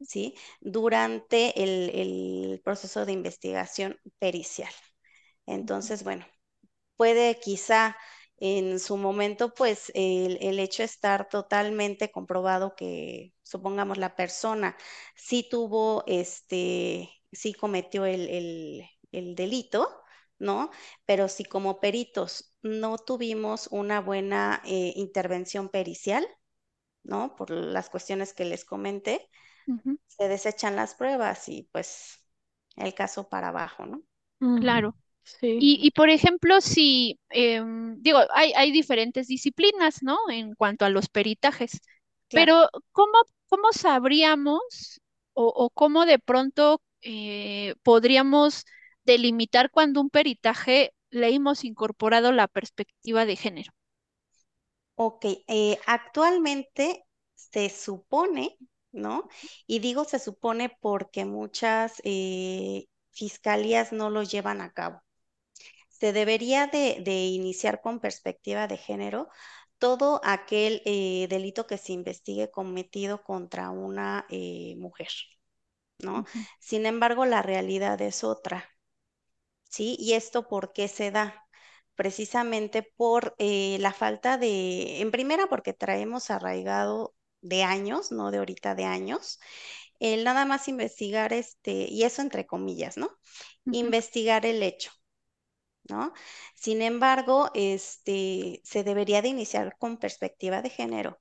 [0.02, 0.36] ¿sí?
[0.62, 4.72] Durante el, proceso de investigación pericial.
[5.46, 6.26] Entonces, bueno,
[6.96, 7.98] puede quizá
[8.46, 14.76] en su momento, pues el, el, hecho de estar totalmente comprobado que, supongamos, la persona
[15.16, 19.88] sí tuvo, este, sí cometió el, el delito,
[20.40, 20.72] ¿no?
[21.06, 26.28] Pero si como peritos no tuvimos una buena eh, intervención pericial,
[27.04, 27.36] ¿no?
[27.38, 29.30] Por las cuestiones que les comenté,
[30.08, 32.20] se desechan las pruebas y pues
[32.76, 34.04] el caso para abajo, ¿no?
[34.60, 34.96] Claro.
[35.24, 35.58] Sí.
[35.60, 40.18] Y, por ejemplo, si, em, digo, hay, hay diferentes disciplinas, ¿no?
[40.30, 41.80] En cuanto a los peritajes,
[42.30, 43.14] pero ¿cómo,
[43.48, 45.00] cómo sabríamos
[45.34, 48.66] o, o cómo de pronto eh, podríamos
[49.04, 53.72] delimitar cuando un peritaje le hemos incorporado la perspectiva de género.
[54.96, 57.06] Ok, eh, actualmente
[57.36, 58.58] se supone,
[58.92, 59.28] ¿no?
[59.68, 65.02] Y digo se supone porque muchas eh, fiscalías no lo llevan a cabo.
[66.04, 69.30] Se debería de, iniciar con perspectiva de género
[69.78, 74.28] todo aquel eh, delito que se investigue cometido contra una
[74.76, 75.08] mujer,
[76.00, 76.26] ¿no?
[76.60, 78.70] Sin embargo, la realidad es otra.
[79.70, 79.96] ¿sí?
[79.98, 81.48] ¿Y esto por qué se da?
[81.96, 88.40] Precisamente por eh, la falta de, en primera porque traemos arraigado de años, no de
[88.40, 89.40] ahorita de años,
[90.00, 93.10] el nada más investigar este, y eso entre comillas, ¿no?
[93.72, 94.92] Investigar el hecho,
[95.90, 96.14] ¿no?
[96.56, 101.20] Sin embargo, este, se debería de iniciar con perspectiva de género,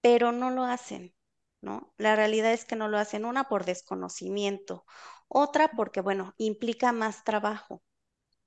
[0.00, 1.14] pero no lo hacen,
[1.60, 1.94] ¿no?
[1.98, 4.84] La realidad es que no lo hacen, una por desconocimiento,
[5.28, 7.82] otra porque, bueno, implica más trabajo.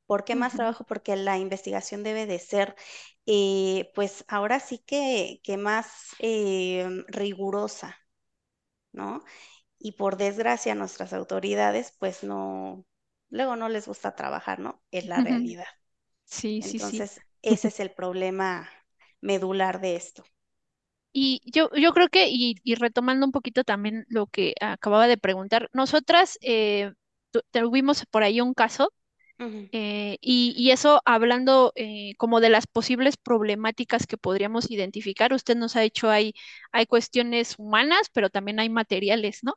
[0.07, 0.85] ¿Por qué más trabajo?
[0.85, 2.75] Porque la investigación debe de ser,
[3.25, 5.87] eh, pues ahora sí que, que más
[6.19, 7.97] eh, rigurosa,
[8.91, 9.23] ¿no?
[9.79, 12.85] Y por desgracia nuestras autoridades, pues no,
[13.29, 14.81] luego no les gusta trabajar, ¿no?
[14.91, 15.65] Es la realidad.
[16.25, 16.75] Sí, sí, sí.
[16.77, 18.69] Entonces, ese es el problema
[19.21, 20.23] medular de esto.
[21.13, 25.69] Y yo, yo creo que, y, retomando un poquito también lo que acababa de preguntar,
[25.73, 26.91] nosotras eh,
[27.51, 28.93] tuvimos por ahí un caso
[29.71, 35.75] eh, y, eso hablando eh, como de las posibles problemáticas que podríamos identificar, usted nos
[35.75, 36.33] ha dicho hay,
[36.71, 39.55] hay cuestiones humanas, pero también hay materiales, ¿no?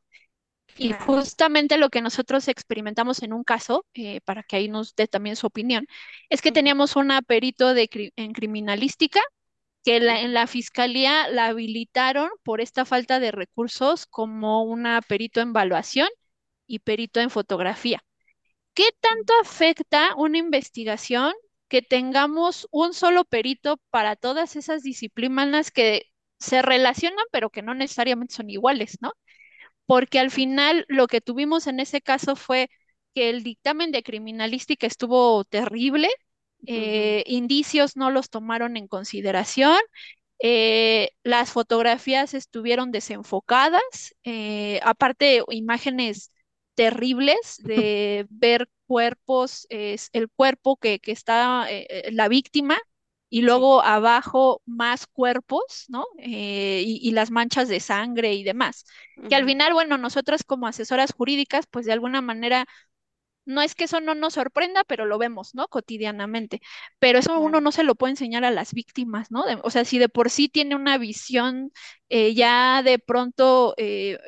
[0.76, 3.87] Y justamente lo que nosotros experimentamos en un caso,
[4.24, 5.87] para que ahí nos dé también su opinión,
[6.28, 9.20] es que teníamos una perito de, en criminalística
[9.85, 15.50] que en la fiscalía la habilitaron por esta falta de recursos como una perito en
[15.50, 16.09] evaluación
[16.66, 18.02] y perito en fotografía.
[18.74, 21.33] ¿Qué tanto afecta una investigación
[21.68, 27.74] que tengamos un solo perito para todas esas disciplinas que se relacionan, pero que no
[27.74, 29.12] necesariamente son iguales, ¿no?
[29.90, 32.70] Porque al final lo que tuvimos en ese caso fue
[33.12, 36.09] que el dictamen de criminalística estuvo terrible,
[36.64, 39.76] eh, indicios no los tomaron en consideración,
[40.38, 46.31] eh, las fotografías estuvieron desenfocadas, eh, aparte imágenes
[46.76, 51.66] terribles de ver cuerpos, es el cuerpo que, está
[52.12, 52.79] la víctima
[53.30, 56.04] y luego abajo más cuerpos, ¿no?
[56.18, 58.84] y, las manchas de sangre y demás.
[59.28, 62.66] Que al final, bueno, nosotras como asesoras jurídicas, pues de alguna manera
[63.44, 65.68] no es que eso no nos sorprenda, pero lo vemos, ¿no?
[65.68, 66.60] Cotidianamente.
[66.98, 69.44] Pero eso uno no se lo puede enseñar a las víctimas, ¿no?
[69.62, 71.72] o sea, si de por sí tiene una visión
[72.08, 74.18] eh, ya de pronto, eh,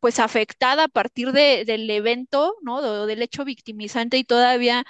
[0.00, 3.06] pues afectada a partir de, del evento, ¿no?
[3.06, 4.84] del hecho victimizante y todavía,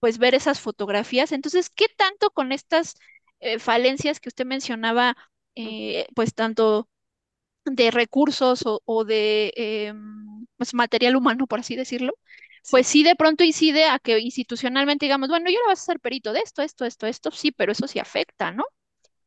[0.00, 1.32] pues ver esas fotografías.
[1.32, 2.96] Entonces, ¿qué tanto con estas
[3.40, 5.16] eh, falencias que usted mencionaba,
[6.14, 6.88] pues tanto
[7.64, 12.14] de recursos o, de em, pues, material humano, por así decirlo,
[12.70, 16.00] pues sí de pronto incide a que institucionalmente digamos, bueno, yo no vas a ser
[16.00, 18.64] perito de esto, esto, esto, esto, sí, pero eso sí afecta, ¿no?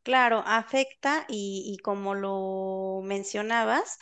[0.03, 3.97] Claro, afecta y, como lo mencionabas,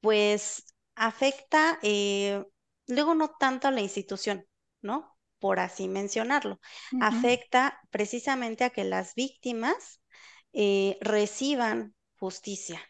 [0.00, 0.64] pues
[0.96, 2.44] afecta eh,
[2.88, 4.44] luego no tanto a la institución,
[4.82, 5.16] ¿no?
[5.38, 6.60] Por así mencionarlo.
[7.00, 10.02] Afecta precisamente a que las víctimas
[10.52, 12.80] eh, reciban justicia,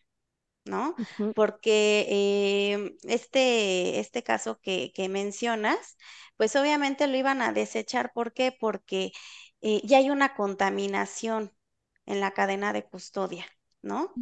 [0.64, 0.94] ¿no?
[1.34, 5.96] Porque eh, este, este caso que, mencionas,
[6.36, 8.12] pues obviamente lo iban a desechar.
[8.14, 8.56] ¿Por qué?
[8.58, 9.12] Porque
[9.60, 11.52] eh, ya hay una contaminación
[12.06, 13.46] en la cadena de custodia,
[13.82, 14.14] ¿no?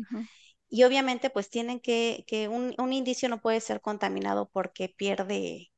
[0.69, 5.71] Y obviamente pues tienen que, que un, un, indicio no puede ser contaminado porque pierde,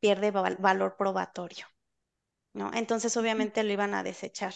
[0.00, 1.66] pierde valor probatorio.
[2.52, 2.70] ¿No?
[2.74, 4.54] Entonces, obviamente lo iban a desechar.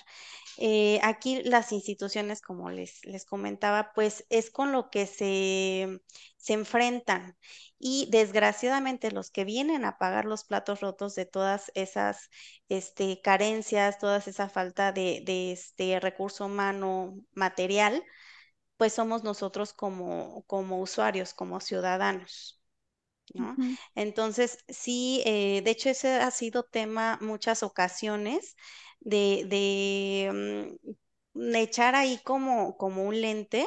[0.59, 6.01] Eh, aquí las instituciones, como les, les comentaba, pues es con lo que se,
[6.37, 7.37] se enfrentan.
[7.79, 12.31] Y desgraciadamente los que vienen a pagar los platos rotos de todas esas
[12.69, 18.05] este, carencias, toda esa falta de, de este recurso humano material,
[18.77, 22.61] pues somos nosotros como, como usuarios, como ciudadanos.
[23.33, 23.59] ¿No?
[23.95, 28.57] Entonces, sí, eh, de hecho ese ha sido tema muchas ocasiones
[29.01, 30.79] de, de
[31.35, 33.67] mm, echar ahí como, como un lente,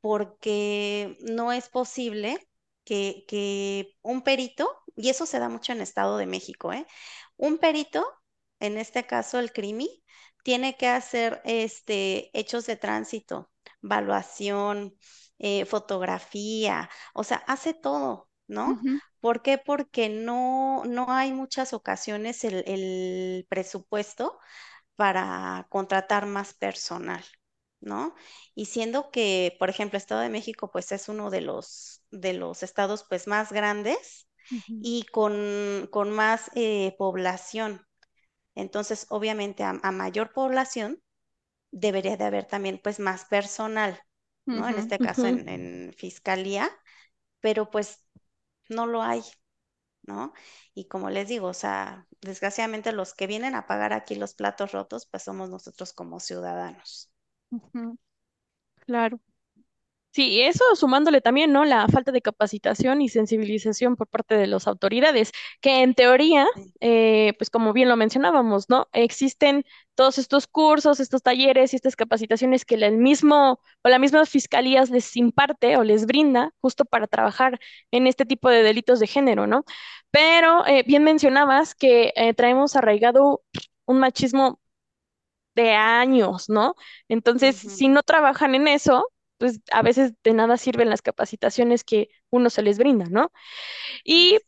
[0.00, 2.38] porque no es posible
[2.84, 6.86] que, que un perito, y eso se da mucho en Estado de México, ¿eh?
[7.36, 8.04] Un perito,
[8.60, 10.02] en este caso el CRIMI,
[10.42, 13.50] tiene que hacer este, hechos de tránsito,
[13.82, 14.96] evaluación,
[15.38, 18.80] eh, fotografía, o sea, hace todo, ¿no?
[19.20, 19.58] ¿Por qué?
[19.58, 24.38] Porque no, no hay muchas ocasiones el, presupuesto
[24.96, 27.22] para contratar más personal,
[27.80, 28.14] ¿no?
[28.54, 32.62] Y siendo que, por ejemplo, Estado de México, pues es uno de los, de los
[32.62, 34.28] estados, pues, más grandes
[34.68, 37.86] y con, con más eh, población.
[38.54, 41.00] Entonces, obviamente, a, mayor población,
[41.70, 44.00] debería de haber también, pues, más personal,
[44.46, 44.66] ¿no?
[44.66, 46.70] En este caso, en, en fiscalía,
[47.40, 48.08] pero pues
[48.68, 49.22] no lo hay,
[50.04, 50.32] ¿no?
[50.74, 54.72] Y como les digo, o sea, desgraciadamente los que vienen a pagar aquí los platos
[54.72, 57.10] rotos, pues somos nosotros como ciudadanos.
[58.86, 59.20] Claro.
[60.18, 61.64] Sí, eso sumándole también, ¿no?
[61.64, 66.44] La falta de capacitación y sensibilización por parte de las autoridades, que en teoría,
[66.80, 68.88] eh, pues como bien lo mencionábamos, ¿no?
[68.92, 74.26] Existen todos estos cursos, estos talleres y estas capacitaciones que el mismo o la misma
[74.26, 77.60] fiscalía les imparte o les brinda justo para trabajar
[77.92, 79.64] en este tipo de delitos de género, ¿no?
[80.10, 83.42] Pero eh, bien mencionabas que eh, traemos arraigado
[83.86, 84.58] un machismo
[85.54, 86.74] de años, ¿no?
[87.08, 92.08] Entonces, si no trabajan en eso, pues a veces de nada sirven las capacitaciones que
[92.30, 93.32] uno se les brinda, ¿no?
[94.04, 94.38] Y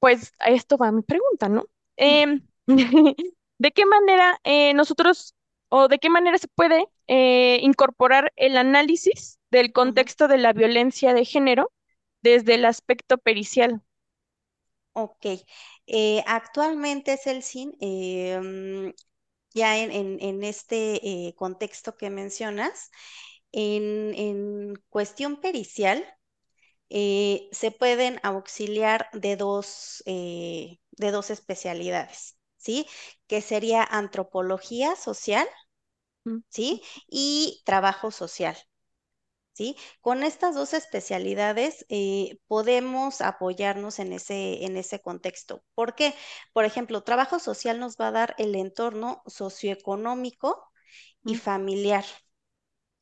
[0.00, 1.66] pues a esto va mi pregunta, ¿no?
[1.96, 2.46] Em,
[3.58, 5.34] ¿De qué manera eh, nosotros
[5.68, 11.14] o de qué manera se puede eh, incorporar el análisis del contexto de la violencia
[11.14, 11.72] de género
[12.22, 13.82] desde el aspecto pericial?
[14.92, 15.26] Ok,
[15.86, 18.94] eh, actualmente Celsin, em,
[19.54, 22.90] ya en, en este contexto que mencionas,
[23.52, 26.04] en, cuestión pericial,
[26.90, 32.86] eh, se pueden auxiliar de dos, eh, de dos especialidades, ¿sí?
[33.26, 35.46] Que sería antropología social.
[36.48, 36.82] ¿sí?
[37.08, 38.56] Y trabajo social.
[39.52, 39.74] ¿Sí?
[40.02, 45.64] Con estas dos especialidades eh, podemos apoyarnos en ese, en ese contexto.
[45.74, 46.14] ¿Por qué?
[46.52, 50.62] Por ejemplo, trabajo social nos va a dar el entorno socioeconómico
[51.24, 52.04] y familiar,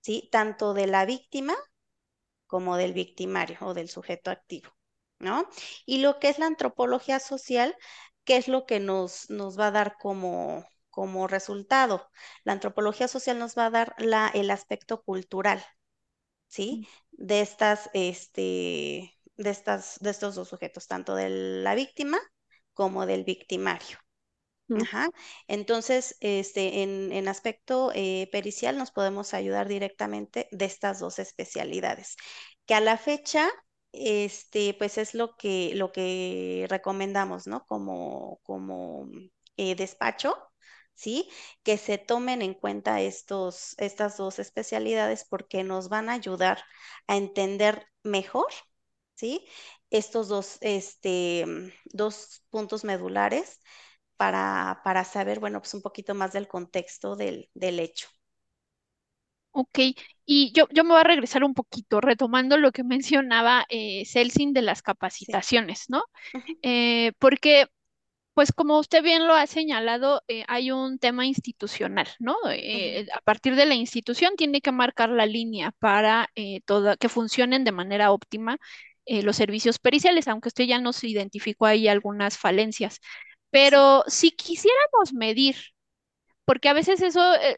[0.05, 0.29] ¿sí?
[0.33, 1.55] Tanto de la víctima
[2.47, 4.71] como del victimario o del sujeto activo,
[5.19, 5.49] ¿no?
[5.87, 7.77] Y lo que es la antropología social,
[8.25, 12.11] ¿qué es lo que nos, nos va a dar como, como resultado?
[12.45, 15.65] La antropología social nos va a dar la, el aspecto cultural,
[16.49, 16.89] ¿sí?
[17.13, 22.19] De estas, este, de estas, de estos dos sujetos, tanto de la víctima
[22.75, 23.99] como del victimario.
[25.47, 32.17] Entonces, este, en, aspecto eh, pericial nos podemos ayudar directamente de estas dos especialidades,
[32.67, 33.49] que a la fecha
[33.93, 37.65] este, pues es lo que, lo que recomendamos, ¿no?
[37.67, 39.09] Como, como
[39.57, 40.37] eh, despacho,
[40.95, 41.29] ¿sí?
[41.63, 46.63] Que se tomen en cuenta estos, estas dos especialidades porque nos van a ayudar
[47.07, 48.49] a entender mejor,
[49.15, 49.47] ¿sí?
[49.91, 51.45] Estos dos, este,
[51.85, 53.61] dos puntos medulares
[54.25, 58.09] para, para saber, bueno, pues un poquito más del contexto del, del hecho.
[59.57, 59.79] Ok,
[60.25, 64.53] y yo, yo me voy a regresar un poquito, retomando lo que mencionaba eh, Celsin
[64.53, 66.03] de las capacitaciones, ¿no?
[66.63, 67.67] Eh, porque,
[68.35, 72.37] pues como usted bien lo ha señalado, eh, hay un tema institucional, ¿no?
[72.53, 76.29] Eh, a partir de la institución tiene que marcar la línea para
[76.67, 78.59] toda, que funcionen de manera óptima
[79.07, 83.01] los servicios periciales, aunque usted ya nos identificó ahí algunas falencias.
[83.55, 85.55] Pero si quisiéramos medir,
[86.45, 87.57] porque a veces eso, eh,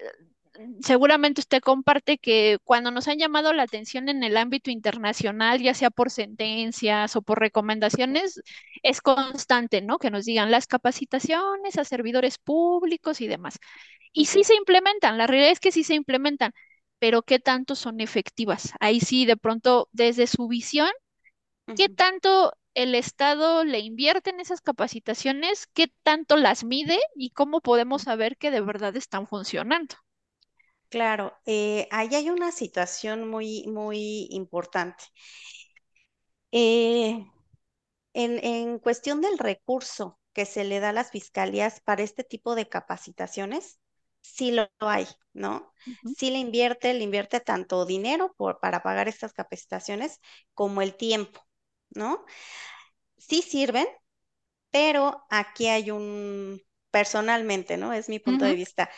[0.82, 5.72] seguramente usted comparte que cuando nos han llamado la atención en el ámbito internacional, ya
[5.72, 8.42] sea por sentencias o por recomendaciones,
[8.82, 9.98] es constante, ¿no?
[9.98, 13.58] Que nos digan las capacitaciones a servidores públicos y demás.
[14.12, 16.52] Y sí se implementan, la realidad es que sí se implementan,
[16.98, 18.72] pero ¿qué tanto son efectivas?
[18.80, 20.90] Ahí sí, de pronto, desde su visión,
[21.74, 25.66] ¿qué tanto el Estado le invierte en esas capacitaciones?
[25.74, 26.98] ¿Qué tanto las mide?
[27.16, 29.96] ¿Y cómo podemos saber que de verdad están funcionando?
[30.88, 35.04] Claro, eh, ahí hay una situación muy, muy importante.
[36.52, 37.26] Eh,
[38.14, 42.56] en, en cuestión del recurso que se le da a las fiscalías para este tipo
[42.56, 43.80] de capacitaciones,
[44.22, 45.74] sí lo hay, ¿no?
[46.04, 50.20] Sí le invierte, le invierte tanto dinero por, para pagar estas capacitaciones
[50.54, 51.45] como el tiempo,
[51.90, 52.24] ¿no?
[53.18, 53.86] Sí sirven,
[54.70, 56.60] pero aquí hay un,
[56.90, 57.92] personalmente, ¿no?
[57.92, 58.90] Es mi punto de vista.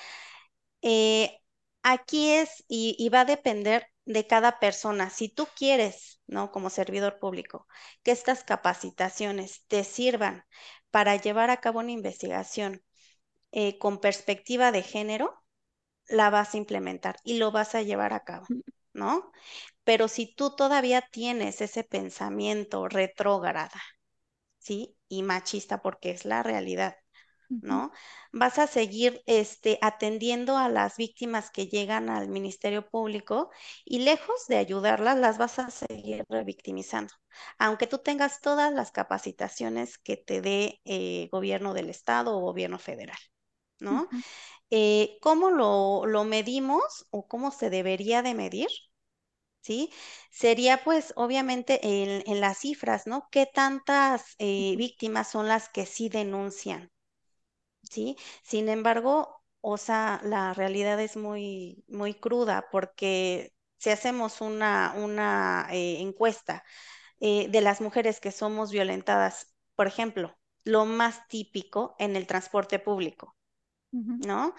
[0.83, 1.41] Eh,
[1.83, 5.11] aquí es y, y va a depender de cada persona.
[5.11, 6.51] Si tú quieres, ¿no?
[6.51, 7.67] Como servidor público,
[8.03, 10.45] que estas capacitaciones te sirvan
[10.91, 12.83] para llevar a cabo una investigación
[13.53, 15.43] eh, con perspectiva de género,
[16.09, 18.47] la vas a implementar y lo vas a llevar a cabo,
[18.93, 19.31] ¿no?
[19.89, 23.81] Pero si tú todavía tienes ese pensamiento retrógrada,
[24.59, 24.97] ¿sí?
[25.09, 26.97] Y machista, porque es la realidad
[27.63, 27.93] ¿no?
[28.33, 33.51] Vas a seguir este, atendiendo a las víctimas que llegan al Ministerio Público
[33.85, 37.15] y lejos de ayudarlas, las vas a seguir revictimizando.
[37.59, 42.79] Aunque tú tengas todas las capacitaciones que te dé eh, gobierno del estado o gobierno
[42.79, 43.19] federal,
[43.81, 44.11] ¿no?
[44.71, 48.69] Eh, ¿cómo lo, lo medimos o cómo se debería de medir?
[49.61, 49.91] ¿Sí?
[50.31, 53.29] Sería pues obviamente en, en las cifras, ¿no?
[53.31, 56.91] ¿Qué tantas eh, víctimas son las que sí denuncian?
[57.83, 58.17] ¿sí?
[58.43, 65.69] Sin embargo, o sea, la realidad es muy, muy cruda porque si hacemos una, una
[65.73, 66.65] eh, encuesta
[67.21, 72.81] eh, de las mujeres que somos violentadas, por ejemplo, lo más típico en el transporte
[72.81, 73.37] público,
[74.19, 74.55] ¿no?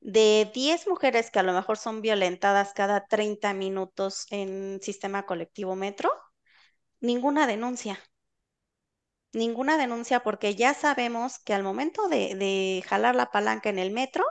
[0.00, 5.76] De 10 mujeres que a lo mejor son violentadas cada 30 minutos en sistema colectivo
[5.76, 6.10] metro,
[7.00, 7.98] ninguna denuncia.
[9.34, 13.90] Ninguna denuncia porque ya sabemos que al momento de, de jalar la palanca en el
[13.90, 14.24] metro,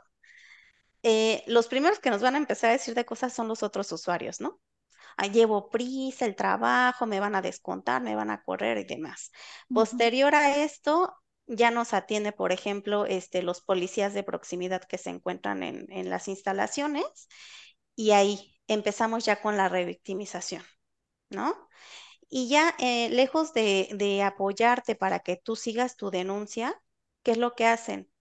[1.03, 3.91] eh, los primeros que nos van a empezar a decir de cosas son los otros
[3.91, 4.59] usuarios, ¿no?
[5.17, 9.31] Ah, llevo prisa, el trabajo, me van a descontar, me van a correr y demás.
[9.71, 11.15] Posterior a esto,
[11.51, 16.09] ya nos atiende, por ejemplo, este, los policías de proximidad que se encuentran en, en
[16.09, 17.05] las instalaciones
[17.95, 20.63] y ahí empezamos ya con la revictimización,
[21.29, 21.55] ¿no?
[22.29, 26.81] Y ya eh, lejos de, de apoyarte para que tú sigas tu denuncia,
[27.23, 28.11] ¿qué es lo que hacen?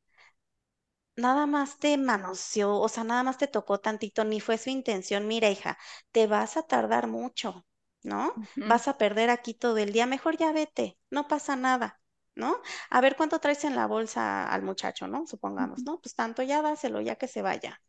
[1.17, 5.27] Nada más te manoseó, o sea, nada más te tocó tantito, ni fue su intención.
[5.29, 5.79] Mira, hija,
[6.13, 7.65] te vas a tardar mucho,
[8.03, 8.41] ¿no?
[8.65, 12.00] Vas a perder aquí todo el día, mejor ya vete, no pasa nada,
[12.41, 12.61] ¿no?
[12.91, 15.27] A ver cuánto traes en la bolsa al muchacho, ¿no?
[15.27, 16.01] Supongamos, ¿no?
[16.01, 17.81] Pues tanto ya dáselo, ya que se vaya,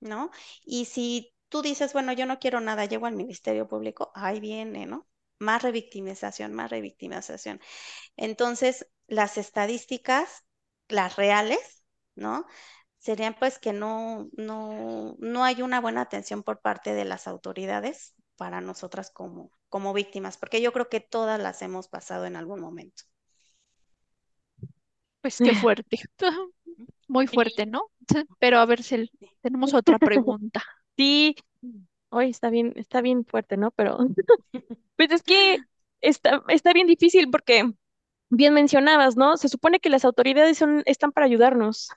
[0.00, 0.30] ¿no?
[0.64, 4.86] Y si tú dices, bueno, yo no quiero nada, llego al Ministerio Público, ahí viene,
[4.86, 5.08] ¿no?
[5.38, 7.60] Más revictimización, más revictimización.
[8.16, 10.44] Entonces, las estadísticas,
[10.88, 12.46] las reales, ¿no?
[12.98, 18.14] Serían pues que no, no, no hay una buena atención por parte de las autoridades
[18.36, 22.60] para nosotras como, como víctimas, porque yo creo que todas las hemos pasado en algún
[22.60, 23.04] momento.
[25.22, 26.00] Pues qué fuerte,
[27.08, 27.66] muy fuerte.
[27.66, 27.90] ¿no?
[28.38, 28.80] Pero a ver,
[29.40, 30.62] tenemos otra pregunta.
[30.96, 31.36] Sí,
[32.10, 33.70] hoy está bien, está bien fuerte, ¿no?
[33.70, 33.98] Pero
[34.96, 35.58] pues es que
[36.00, 37.70] está, está bien difícil porque
[38.28, 39.36] bien mencionabas, ¿no?
[39.36, 41.88] Se supone que las autoridades son, están para ayudarnos.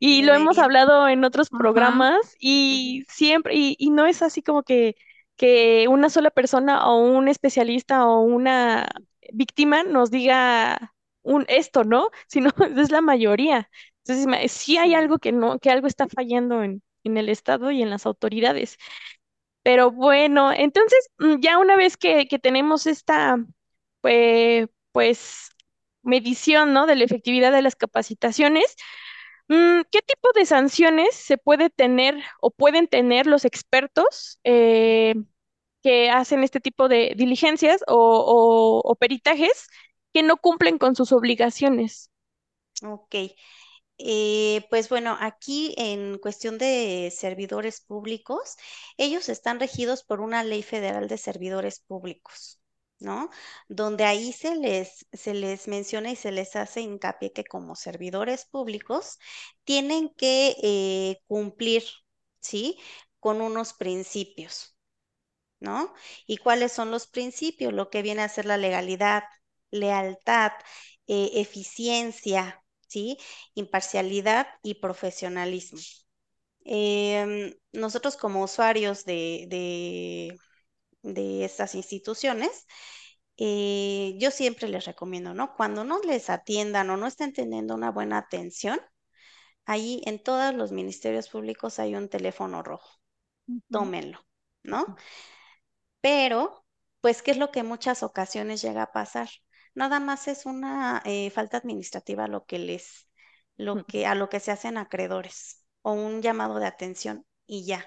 [0.00, 4.62] Y lo hemos hablado en otros programas y siempre, y, y no es así como
[4.62, 4.96] que
[5.38, 8.88] que una sola persona o un especialista o una
[9.32, 10.92] víctima nos diga
[11.22, 12.10] un esto, ¿no?
[12.28, 13.70] Sino es la mayoría.
[14.06, 17.82] Entonces, sí hay algo que no, que algo está fallando en, en el Estado y
[17.82, 18.78] en las autoridades.
[19.62, 23.36] Pero bueno, entonces mm, ya una vez que, que tenemos esta,
[24.00, 25.50] pues, pues,
[26.02, 26.86] medición, ¿no?
[26.86, 28.76] De la efectividad de las capacitaciones,
[29.48, 35.14] mm, ¿qué tipo de sanciones se puede tener o pueden tener los expertos eh,
[35.82, 39.68] que hacen este tipo de diligencias o, o peritajes
[40.12, 42.10] que no cumplen con sus obligaciones?
[42.82, 43.14] Ok.
[43.98, 48.56] Eh, pues bueno, aquí en cuestión de servidores públicos,
[48.96, 52.60] ellos están regidos por una ley federal de servidores públicos,
[53.00, 53.30] ¿no?
[53.68, 58.46] Donde ahí se les, se les menciona y se les hace hincapié que como servidores
[58.46, 59.18] públicos
[59.64, 61.84] tienen que eh, cumplir,
[62.40, 62.78] ¿sí?
[63.20, 64.76] Con unos principios,
[65.60, 65.92] ¿no?
[66.26, 67.72] ¿Y cuáles son los principios?
[67.72, 69.24] Lo que viene a ser la legalidad,
[69.70, 70.52] lealtad,
[71.06, 73.18] eh, eficiencia, ¿sí?
[73.54, 75.80] Imparcialidad y profesionalismo.
[76.64, 79.46] Em, nosotros como usuarios de,
[81.02, 82.66] de, estas instituciones,
[83.38, 85.54] eh, yo siempre les recomiendo, ¿no?
[85.56, 88.80] Cuando no les atiendan o no estén teniendo una buena atención,
[89.64, 93.00] ahí en todos los ministerios públicos hay un teléfono rojo.
[93.70, 94.20] Tómenlo,
[94.62, 94.96] ¿no?
[96.00, 96.64] Pero,
[97.00, 99.28] pues, ¿qué es lo que en muchas ocasiones llega a pasar?
[99.78, 103.08] Nada más es una eh, falta administrativa lo que les,
[103.56, 107.84] lo que, a lo que se hacen acreedores o un llamado de atención y ya.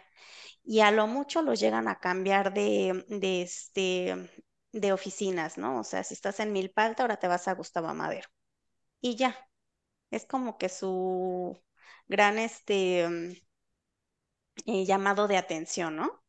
[0.64, 4.32] Y a lo mucho los llegan a cambiar de, de, este,
[4.74, 5.80] de oficinas, ¿no?
[5.80, 8.30] O sea, si estás en Milpalta, ahora te vas a Gustavo Madero.
[9.02, 9.38] Y ya.
[10.12, 11.60] Es como que su
[12.08, 13.34] gran este, mm,
[14.66, 16.21] eh, llamado de atención, ¿no?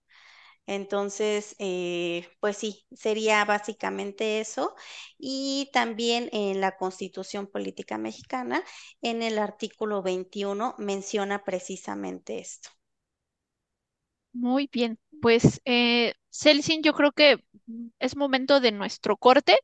[0.67, 4.75] Entonces, eh, pues sí, sería básicamente eso.
[5.19, 8.63] Y también en la Constitución Política Mexicana,
[9.03, 12.71] en el artículo 21, menciona precisamente esto.
[14.33, 17.45] Muy bien, pues eh, Celsin, yo creo que
[17.99, 19.59] es momento de nuestro corte,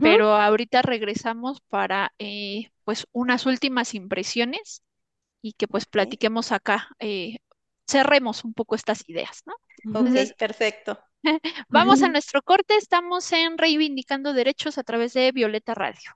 [0.00, 4.82] pero ahorita regresamos para eh, pues unas últimas impresiones
[5.42, 7.38] y que pues platiquemos acá, eh,
[7.90, 9.54] cerremos un poco estas ideas, ¿no?
[10.00, 10.98] Ok, perfecto.
[11.68, 16.12] Vamos a nuestro corte, estamos en Reivindicando Derechos a través de Violeta Radio.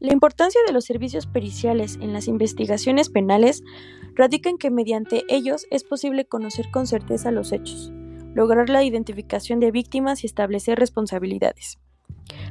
[0.00, 3.62] La importancia de los servicios periciales en las investigaciones penales
[4.14, 7.92] radica en que mediante ellos es posible conocer con certeza los hechos,
[8.34, 11.78] lograr la identificación de víctimas y establecer responsabilidades.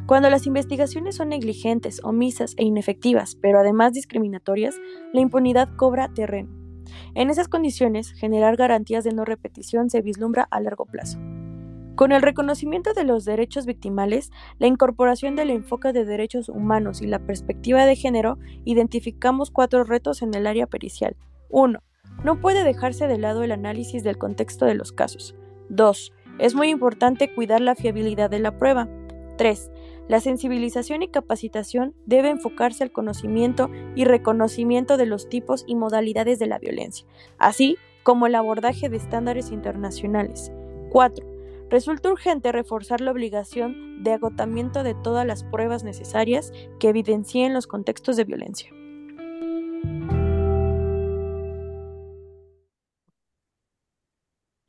[0.06, 4.76] Cuando las investigaciones son negligentes, omisas e inefectivas, pero además discriminatorias,
[5.14, 6.50] la impunidad cobra terreno.
[7.14, 11.20] En esas condiciones, generar garantías de no repetición se vislumbra a largo plazo.
[11.96, 17.08] Con el reconocimiento de los derechos victimales, la incorporación del enfoque de derechos humanos y
[17.08, 21.18] la perspectiva de género, identificamos cuatro retos en el área pericial.
[21.50, 21.84] 1.
[22.24, 25.36] No puede dejarse de lado el análisis del contexto de los casos.
[25.70, 26.14] 2.
[26.40, 28.88] Es muy importante cuidar la fiabilidad de la prueba.
[29.38, 29.72] 3.
[30.08, 36.40] La sensibilización y capacitación debe enfocarse al conocimiento y reconocimiento de los tipos y modalidades
[36.40, 37.06] de la violencia,
[37.38, 40.52] así como el abordaje de estándares internacionales.
[40.90, 41.26] 4.
[41.70, 47.68] Resulta urgente reforzar la obligación de agotamiento de todas las pruebas necesarias que evidencien los
[47.68, 48.72] contextos de violencia.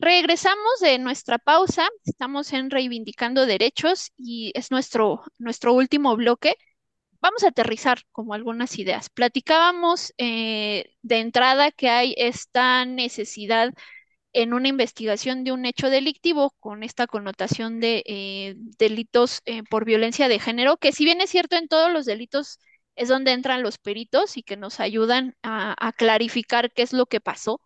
[0.00, 6.54] Regresamos de nuestra pausa, estamos en Reivindicando Derechos y es nuestro, nuestro último bloque.
[7.20, 9.10] Vamos a aterrizar como algunas ideas.
[9.10, 13.74] Platicábamos eh, de entrada que hay esta necesidad
[14.32, 19.84] en una investigación de un hecho delictivo con esta connotación de eh, delitos eh, por
[19.84, 22.58] violencia de género, que si bien es cierto en todos los delitos
[22.96, 27.20] es donde entran los peritos y que nos ayudan a clarificar qué es lo que
[27.20, 27.60] pasó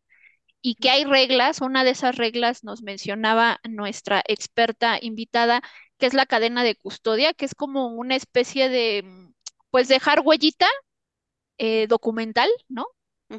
[0.64, 1.60] y que hay reglas.
[1.60, 5.62] Una de esas reglas nos mencionaba nuestra experta invitada,
[5.98, 9.34] que es la cadena de custodia, que es como una especie de, mm,
[9.70, 10.66] pues, dejar huellita
[11.58, 12.86] eh, documental, ¿no?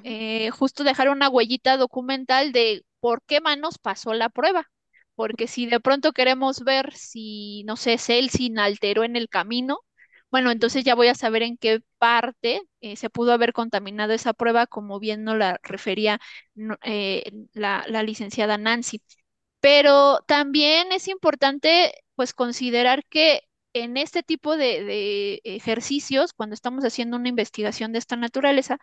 [0.04, 4.70] Eh, justo dejar una huellita documental de por qué manos pasó la prueba.
[5.16, 9.80] Porque si de pronto queremos ver si, no sé, Celsin alteró en el camino,
[10.36, 14.34] bueno, entonces ya voy a saber en qué parte eh, se pudo haber contaminado esa
[14.34, 16.20] prueba, como bien nos la refería
[16.84, 17.24] eh,
[17.54, 19.02] la, licenciada Nancy.
[19.62, 27.16] Pero también es importante, pues, considerar que en este tipo de, ejercicios, cuando estamos haciendo
[27.16, 28.78] una investigación de esta naturaleza,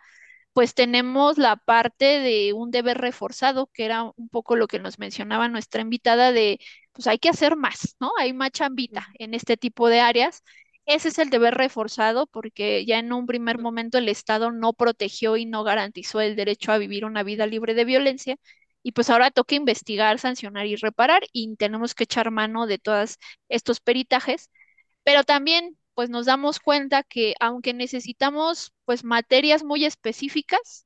[0.53, 4.97] pues tenemos la parte de un deber reforzado, que era un poco lo que nos
[4.99, 6.59] mencionaba nuestra invitada de,
[6.93, 8.11] pues hay que hacer más, ¿no?
[8.19, 10.43] Hay más chambita en este tipo de áreas.
[10.85, 15.37] Ese es el deber reforzado porque ya en un primer momento el Estado no protegió
[15.37, 18.35] y no garantizó el derecho a vivir una vida libre de violencia
[18.83, 23.17] y pues ahora toca investigar, sancionar y reparar y tenemos que echar mano de todos
[23.47, 24.49] estos peritajes,
[25.03, 30.85] pero también pues nos damos cuenta que aunque necesitamos pues materias muy específicas,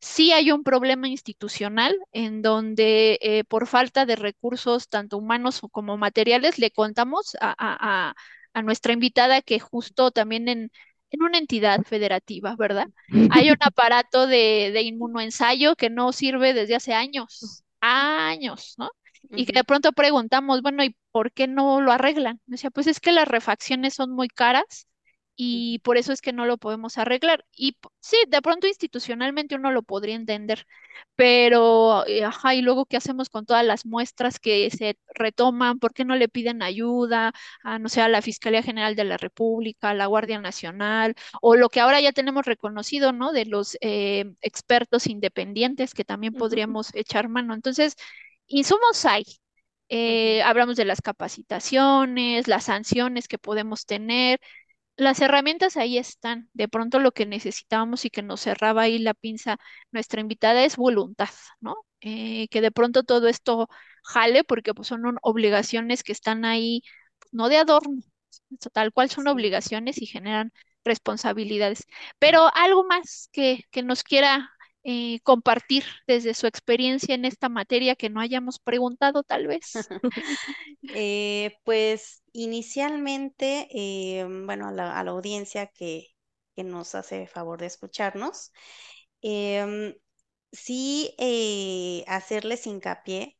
[0.00, 5.96] sí hay un problema institucional en donde eh, por falta de recursos tanto humanos como
[5.96, 8.14] materiales le contamos a, a
[8.60, 10.70] nuestra invitada que justo también en
[11.12, 12.86] en una entidad federativa, ¿verdad?
[13.30, 18.90] Hay un aparato de, de inmunoensayo que no sirve desde hace años, años, ¿no?
[19.34, 22.40] Y que de pronto preguntamos, bueno, ¿y por qué no lo arreglan?
[22.46, 24.86] Me decía, pues es que las refacciones son muy caras
[25.36, 27.44] y por eso es que no lo podemos arreglar.
[27.56, 30.66] Y sí, de pronto institucionalmente uno lo podría entender,
[31.14, 35.78] pero, eh, ajá, y luego, ¿qué hacemos con todas las muestras que se retoman?
[35.78, 39.16] ¿Por qué no le piden ayuda a, no sé, a la Fiscalía General de la
[39.16, 43.32] República, a la Guardia Nacional, o lo que ahora ya tenemos reconocido, ¿no?
[43.32, 47.54] De los eh, expertos independientes que también podríamos echar mano.
[47.54, 47.96] Entonces,
[48.46, 49.24] insumos hay.
[49.88, 54.40] Eh, hablamos de las capacitaciones, las sanciones que podemos tener,
[54.96, 56.48] las herramientas ahí están.
[56.52, 59.58] De pronto lo que necesitábamos y que nos cerraba ahí la pinza
[59.90, 61.30] nuestra invitada es voluntad,
[61.60, 61.76] ¿no?
[62.00, 63.68] Eh, que de pronto todo esto
[64.04, 66.82] jale porque pues, son obligaciones que están ahí,
[67.32, 68.02] no de adorno,
[68.72, 70.52] tal cual son obligaciones y generan
[70.84, 71.86] responsabilidades.
[72.18, 74.51] Pero algo más que, que nos quiera
[74.84, 79.72] eh, compartir desde su experiencia en esta materia que no hayamos preguntado tal vez.
[80.94, 86.08] Eh, pues inicialmente, eh, bueno, a la, audiencia que,
[86.56, 88.52] nos hace favor de escucharnos,
[89.22, 89.94] em,
[90.52, 91.14] sí
[92.06, 93.38] hacerles hincapié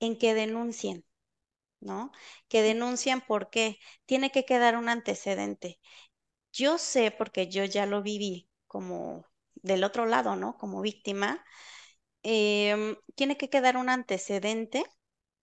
[0.00, 1.04] en que denuncien,
[1.80, 2.12] ¿no?
[2.48, 5.80] Que denuncien porque tiene que quedar un antecedente.
[6.52, 9.26] Yo sé, porque yo ya lo viví como
[9.64, 10.56] del otro lado, ¿no?
[10.58, 11.44] Como víctima,
[12.22, 14.84] em, tiene que quedar un antecedente,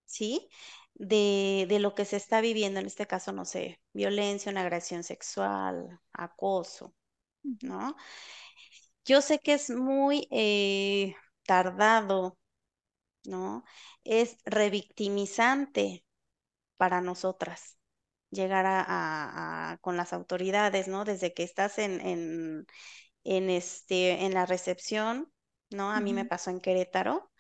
[0.06, 0.50] ¿sí?
[0.96, 5.04] De, de, lo que se está viviendo, en este caso, no sé, violencia, una agresión
[5.04, 6.94] sexual, acoso,
[7.62, 7.96] ¿no?
[9.06, 11.16] Yo sé que es muy eh,
[11.46, 12.38] tardado,
[13.26, 13.64] ¿no?
[14.04, 16.06] Es revictimizante
[16.78, 17.78] para nosotras
[18.32, 21.06] llegar a, con las autoridades, ¿no?
[21.06, 22.68] Desde que estás en, en,
[23.24, 25.32] este, en la recepción,
[25.70, 25.92] ¿no?
[25.92, 27.32] A mí me pasó en Querétaro.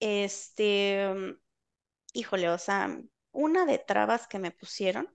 [0.00, 1.36] Este,
[2.12, 2.98] híjole, o sea,
[3.32, 5.08] una de trabas que me pusieron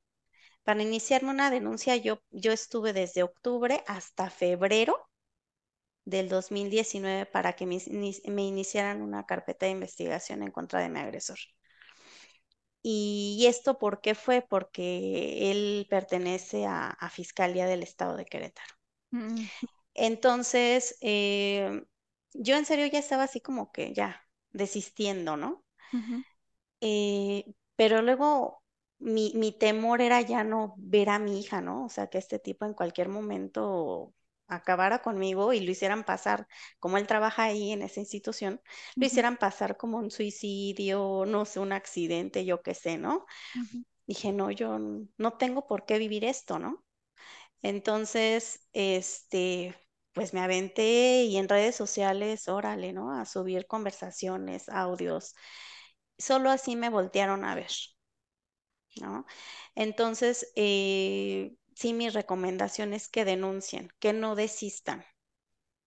[0.63, 5.09] para iniciarme una denuncia, yo, yo estuve desde octubre hasta febrero
[6.05, 7.79] del 2019 para que me,
[8.43, 11.37] iniciaran una carpeta de investigación en contra de mi agresor.
[12.83, 14.41] Y, esto por qué fue?
[14.41, 18.73] Porque él pertenece a, Fiscalía del Estado de Querétaro.
[19.11, 19.45] Mm.
[19.93, 21.83] Entonces, eh,
[22.33, 25.65] yo en serio ya estaba así como que ya desistiendo, ¿no?
[26.81, 28.63] Eh, pero luego
[28.99, 31.85] mi, mi temor era ya no ver a mi hija, ¿no?
[31.85, 34.13] O sea, que este tipo en cualquier momento
[34.47, 36.47] acabara conmigo y lo hicieran pasar,
[36.79, 38.61] como él trabaja ahí en esa institución,
[38.99, 43.25] lo hicieran pasar como un suicidio, no sé, un accidente, yo qué sé, ¿no?
[44.07, 44.79] Dije, no, yo
[45.17, 46.83] no tengo por qué vivir esto, ¿no?
[47.61, 49.75] Entonces, este,
[50.13, 53.11] pues me aventé y en redes sociales, órale, ¿no?
[53.11, 55.35] A subir conversaciones, audios.
[56.17, 57.71] Solo así me voltearon a ver,
[58.99, 59.25] ¿no?
[59.75, 65.05] Entonces, eh, sí, mi recomendación es que denuncien, que no desistan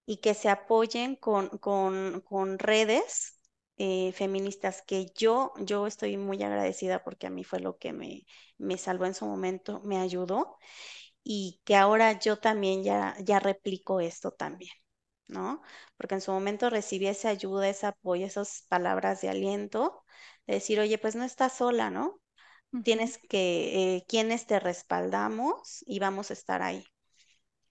[0.07, 3.41] y que se apoyen con, con, redes
[3.79, 8.27] eh, feministas que yo, yo estoy muy agradecida porque a mí fue lo que me,
[8.59, 10.59] me salvó en su momento, me ayudó
[11.25, 14.73] y que ahora yo también ya, ya replico esto también,
[15.29, 15.63] ¿no?
[15.97, 20.05] Porque en su momento recibí esa ayuda, ese apoyo, esas palabras de aliento,
[20.47, 22.21] de decir, oye, pues no estás sola, ¿no?
[22.83, 26.85] Tienes que, eh, quienes te respaldamos y vamos a estar ahí.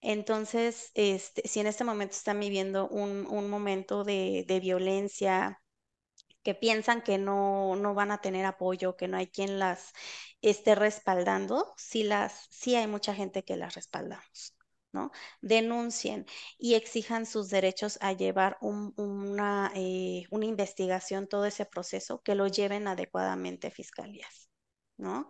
[0.01, 5.62] Entonces, este, si en este momento están viviendo un, un momento de, de violencia,
[6.44, 9.94] que piensan que no, no van a tener apoyo, que no hay quien las
[10.41, 14.56] esté respaldando, sí, las, sí hay mucha gente que las respaldamos.
[14.91, 15.12] ¿no?
[15.41, 16.28] Denuncien
[16.60, 22.48] y exijan sus derechos a llevar una, eh, una investigación, todo ese proceso, que lo
[22.48, 24.50] lleven adecuadamente a fiscalías,
[24.98, 25.28] ¿no?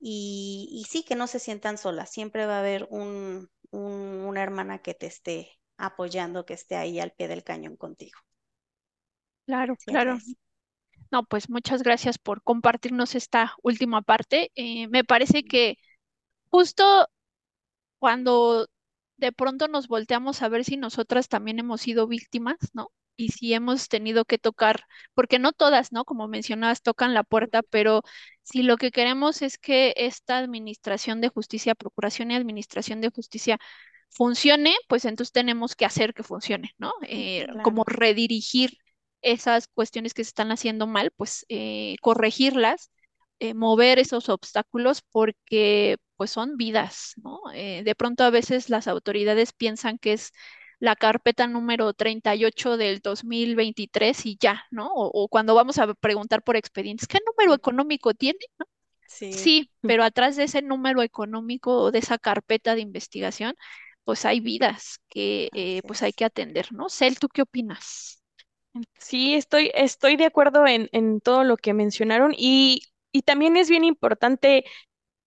[0.00, 4.94] y, sí, que no se sientan solas, siempre va a haber un, una hermana que
[4.94, 8.18] te esté apoyando, que esté ahí al pie del cañón contigo.
[9.46, 10.18] Claro, claro.
[11.14, 14.50] No, pues muchas gracias por compartirnos esta última parte.
[14.56, 15.76] Eh, me parece que
[16.50, 17.06] justo
[18.00, 18.66] cuando
[19.16, 22.90] de pronto nos volteamos a ver si nosotras también hemos sido víctimas, ¿no?
[23.14, 26.04] Y si hemos tenido que tocar, porque no todas, ¿no?
[26.04, 28.02] Como mencionabas, tocan la puerta, pero
[28.42, 33.60] si lo que queremos es que esta administración de justicia, procuración y administración de justicia
[34.10, 36.92] funcione, pues entonces tenemos que hacer que funcione, ¿no?
[37.02, 38.78] Eh, como redirigir
[39.24, 42.90] esas cuestiones que se están haciendo mal, pues eh, corregirlas
[43.40, 47.40] eh, mover esos obstáculos porque pues son vidas, ¿no?
[47.52, 50.32] Eh, de pronto a veces las autoridades piensan que es
[50.78, 54.88] la carpeta número 38 del 2023 y ya, ¿no?
[54.94, 58.38] O, cuando vamos a preguntar por expedientes, ¿qué número económico tiene?
[59.08, 59.32] Sí.
[59.32, 63.54] sí, pero atrás de ese número económico o de esa carpeta de investigación,
[64.04, 66.88] pues hay vidas que eh, pues hay que atender, ¿no?
[66.88, 68.23] Cel, ¿tú qué opinas?
[68.98, 72.82] Sí, estoy, estoy de acuerdo en, en todo lo que mencionaron y
[73.16, 74.64] y también es bien importante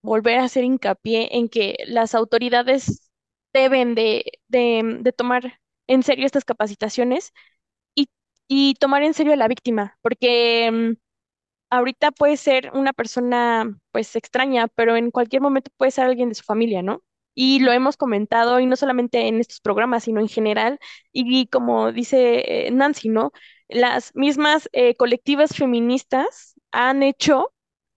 [0.01, 3.11] volver a hacer hincapié en que las autoridades
[3.53, 7.33] deben de, de, tomar en serio estas capacitaciones
[7.95, 8.09] y,
[8.47, 10.93] y, tomar en serio a la víctima, porque mm,
[11.71, 16.35] ahorita puede ser una persona pues extraña, pero en cualquier momento puede ser alguien de
[16.35, 17.03] su familia, ¿no?
[17.39, 20.79] Y lo hemos comentado, y no solamente en estos programas, sino en general,
[21.11, 23.31] y, como dice eh, Nancy, ¿no?
[23.67, 27.53] Las mismas eh, colectivas feministas han hecho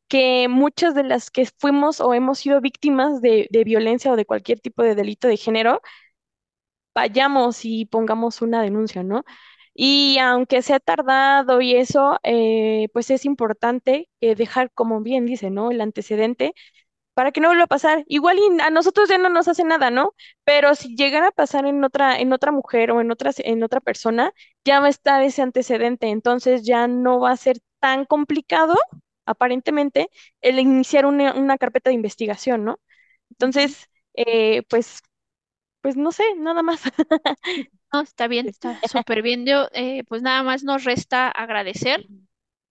[0.08, 4.60] que muchas de las que fuimos o hemos sido víctimas de, violencia o de cualquier
[4.60, 5.80] tipo de delito de género,
[6.94, 9.24] vayamos y pongamos una denuncia, ¿no?
[9.74, 15.26] Y aunque se ha tardado y eso, eh, pues es importante eh, dejar, como bien
[15.26, 15.70] dice, ¿no?
[15.70, 16.54] El antecedente
[17.14, 18.04] para que no vuelva a pasar.
[18.06, 20.14] Igual y a nosotros ya no nos hace nada, ¿no?
[20.44, 23.80] Pero si llegara a pasar en otra, en otra mujer o en otra, en otra
[23.80, 24.32] persona,
[24.64, 28.76] ya va a estar ese antecedente, entonces ya no va a ser tan complicado
[29.26, 32.80] aparentemente, el iniciar una, carpeta de investigación, ¿no?
[33.30, 35.02] Entonces, eh, pues,
[35.82, 36.82] pues no sé, nada más.
[37.92, 39.46] No, está bien, está súper bien.
[39.46, 42.06] Yo, eh, pues nada más nos resta agradecer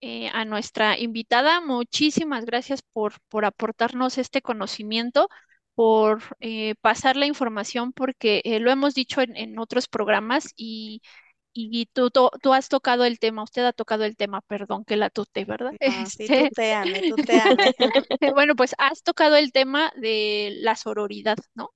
[0.02, 1.62] eh, a nuestra invitada.
[1.62, 5.30] Muchísimas gracias por, por aportarnos este conocimiento,
[5.76, 6.22] por
[6.82, 11.02] pasar la información, porque lo hemos dicho en, en otros programas y
[11.54, 15.10] y tú, tú, has tocado el tema, usted ha tocado el tema, perdón que la
[15.10, 15.72] tute, ¿verdad?
[16.12, 17.76] sí, este, tuteame, tuteame.
[18.34, 21.72] bueno, pues has tocado el tema de la sororidad, ¿no?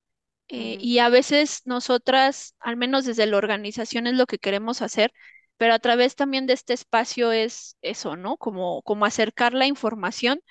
[0.49, 5.11] Eh, y a veces nosotras, al menos desde la organización, es lo que queremos hacer,
[5.57, 8.37] pero a través también de este espacio es eso, ¿no?
[8.37, 10.41] Como, como acercar la información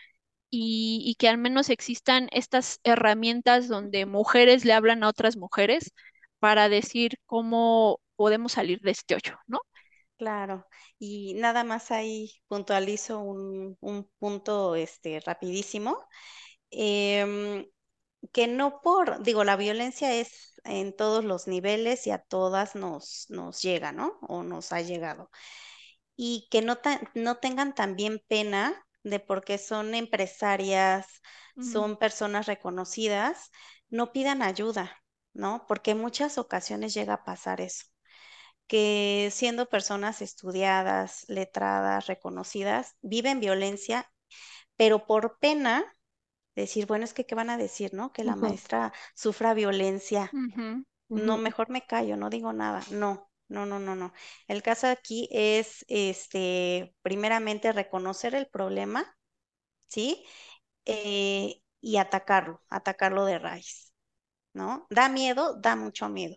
[0.51, 5.93] y, y que al menos existan estas herramientas donde mujeres le hablan a otras mujeres
[6.39, 9.61] para decir cómo podemos salir de este hoyo, ¿no?
[10.23, 10.67] Claro,
[10.99, 13.77] y nada más ahí puntualizo un,
[14.19, 15.99] punto este, rapidísimo,
[16.71, 17.67] em,
[18.33, 23.27] que no por, digo, la violencia es en todos los niveles y a todas nos,
[23.29, 24.19] nos llega, ¿no?
[24.23, 25.31] O nos ha llegado.
[26.17, 26.79] Y que no,
[27.15, 31.07] no tengan también pena de porque son empresarias,
[31.59, 33.51] son personas reconocidas,
[33.91, 35.03] no pidan ayuda,
[35.33, 35.65] ¿no?
[35.69, 37.87] Porque en muchas ocasiones llega a pasar eso
[38.67, 44.11] que siendo personas estudiadas, letradas, reconocidas, viven violencia,
[44.77, 45.85] pero por pena,
[46.55, 48.13] decir, bueno, es que, ¿qué van a decir, no?
[48.13, 50.31] Que la maestra sufra violencia.
[51.09, 52.83] No, mejor me callo, no digo nada.
[52.91, 54.13] No, no, no, no, no.
[54.49, 59.17] El caso aquí es, este, primeramente reconocer el problema,
[59.89, 60.25] ¿sí?
[60.85, 63.93] Eh, y atacarlo, atacarlo de raíz,
[64.53, 64.87] ¿no?
[64.91, 66.37] Da miedo, da mucho miedo.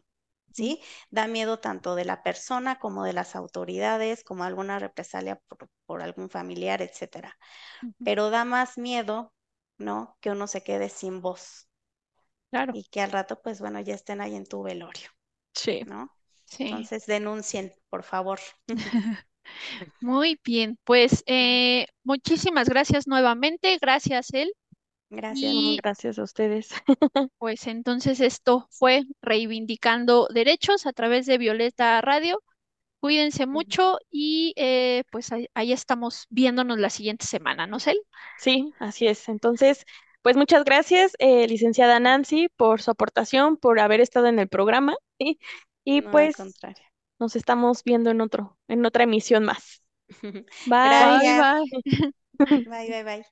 [0.56, 0.82] ¿sí?
[1.10, 5.40] Da miedo tanto de la persona como de las autoridades, como alguna represalia
[5.86, 7.38] por, algún familiar, etcétera.
[8.04, 9.34] Pero da más miedo,
[9.78, 10.18] ¿no?
[10.22, 11.68] Que uno se quede sin voz.
[12.50, 12.74] Claro.
[12.76, 15.10] Y que al rato, pues bueno, ya estén ahí en tu velorio.
[15.54, 15.82] Sí.
[15.86, 16.12] ¿No?
[16.46, 16.66] Sí.
[16.66, 18.40] Entonces denuncien, por favor.
[20.02, 23.78] Muy bien, pues eh, muchísimas gracias nuevamente.
[23.80, 24.52] Gracias, él.
[25.10, 26.70] Gracias, gracias a ustedes.
[27.38, 32.42] Pues entonces esto fue Reivindicando Derechos a través de Violeta Radio.
[33.06, 38.00] Cuídense mucho y eh, pues ahí, estamos viéndonos la siguiente semana, ¿no, Cel?
[38.40, 39.30] Sí, así es.
[39.30, 39.86] Entonces,
[40.24, 44.96] pues muchas gracias, eh, licenciada Nancy, por su aportación, por haber estado en el programa.
[45.84, 46.36] Y pues
[47.20, 49.84] nos estamos viendo en otro, en otra emisión más.
[50.24, 52.16] bye, bye.
[52.66, 53.26] bye, bye, bye.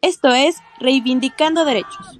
[0.00, 2.19] Esto es Reivindicando Derechos,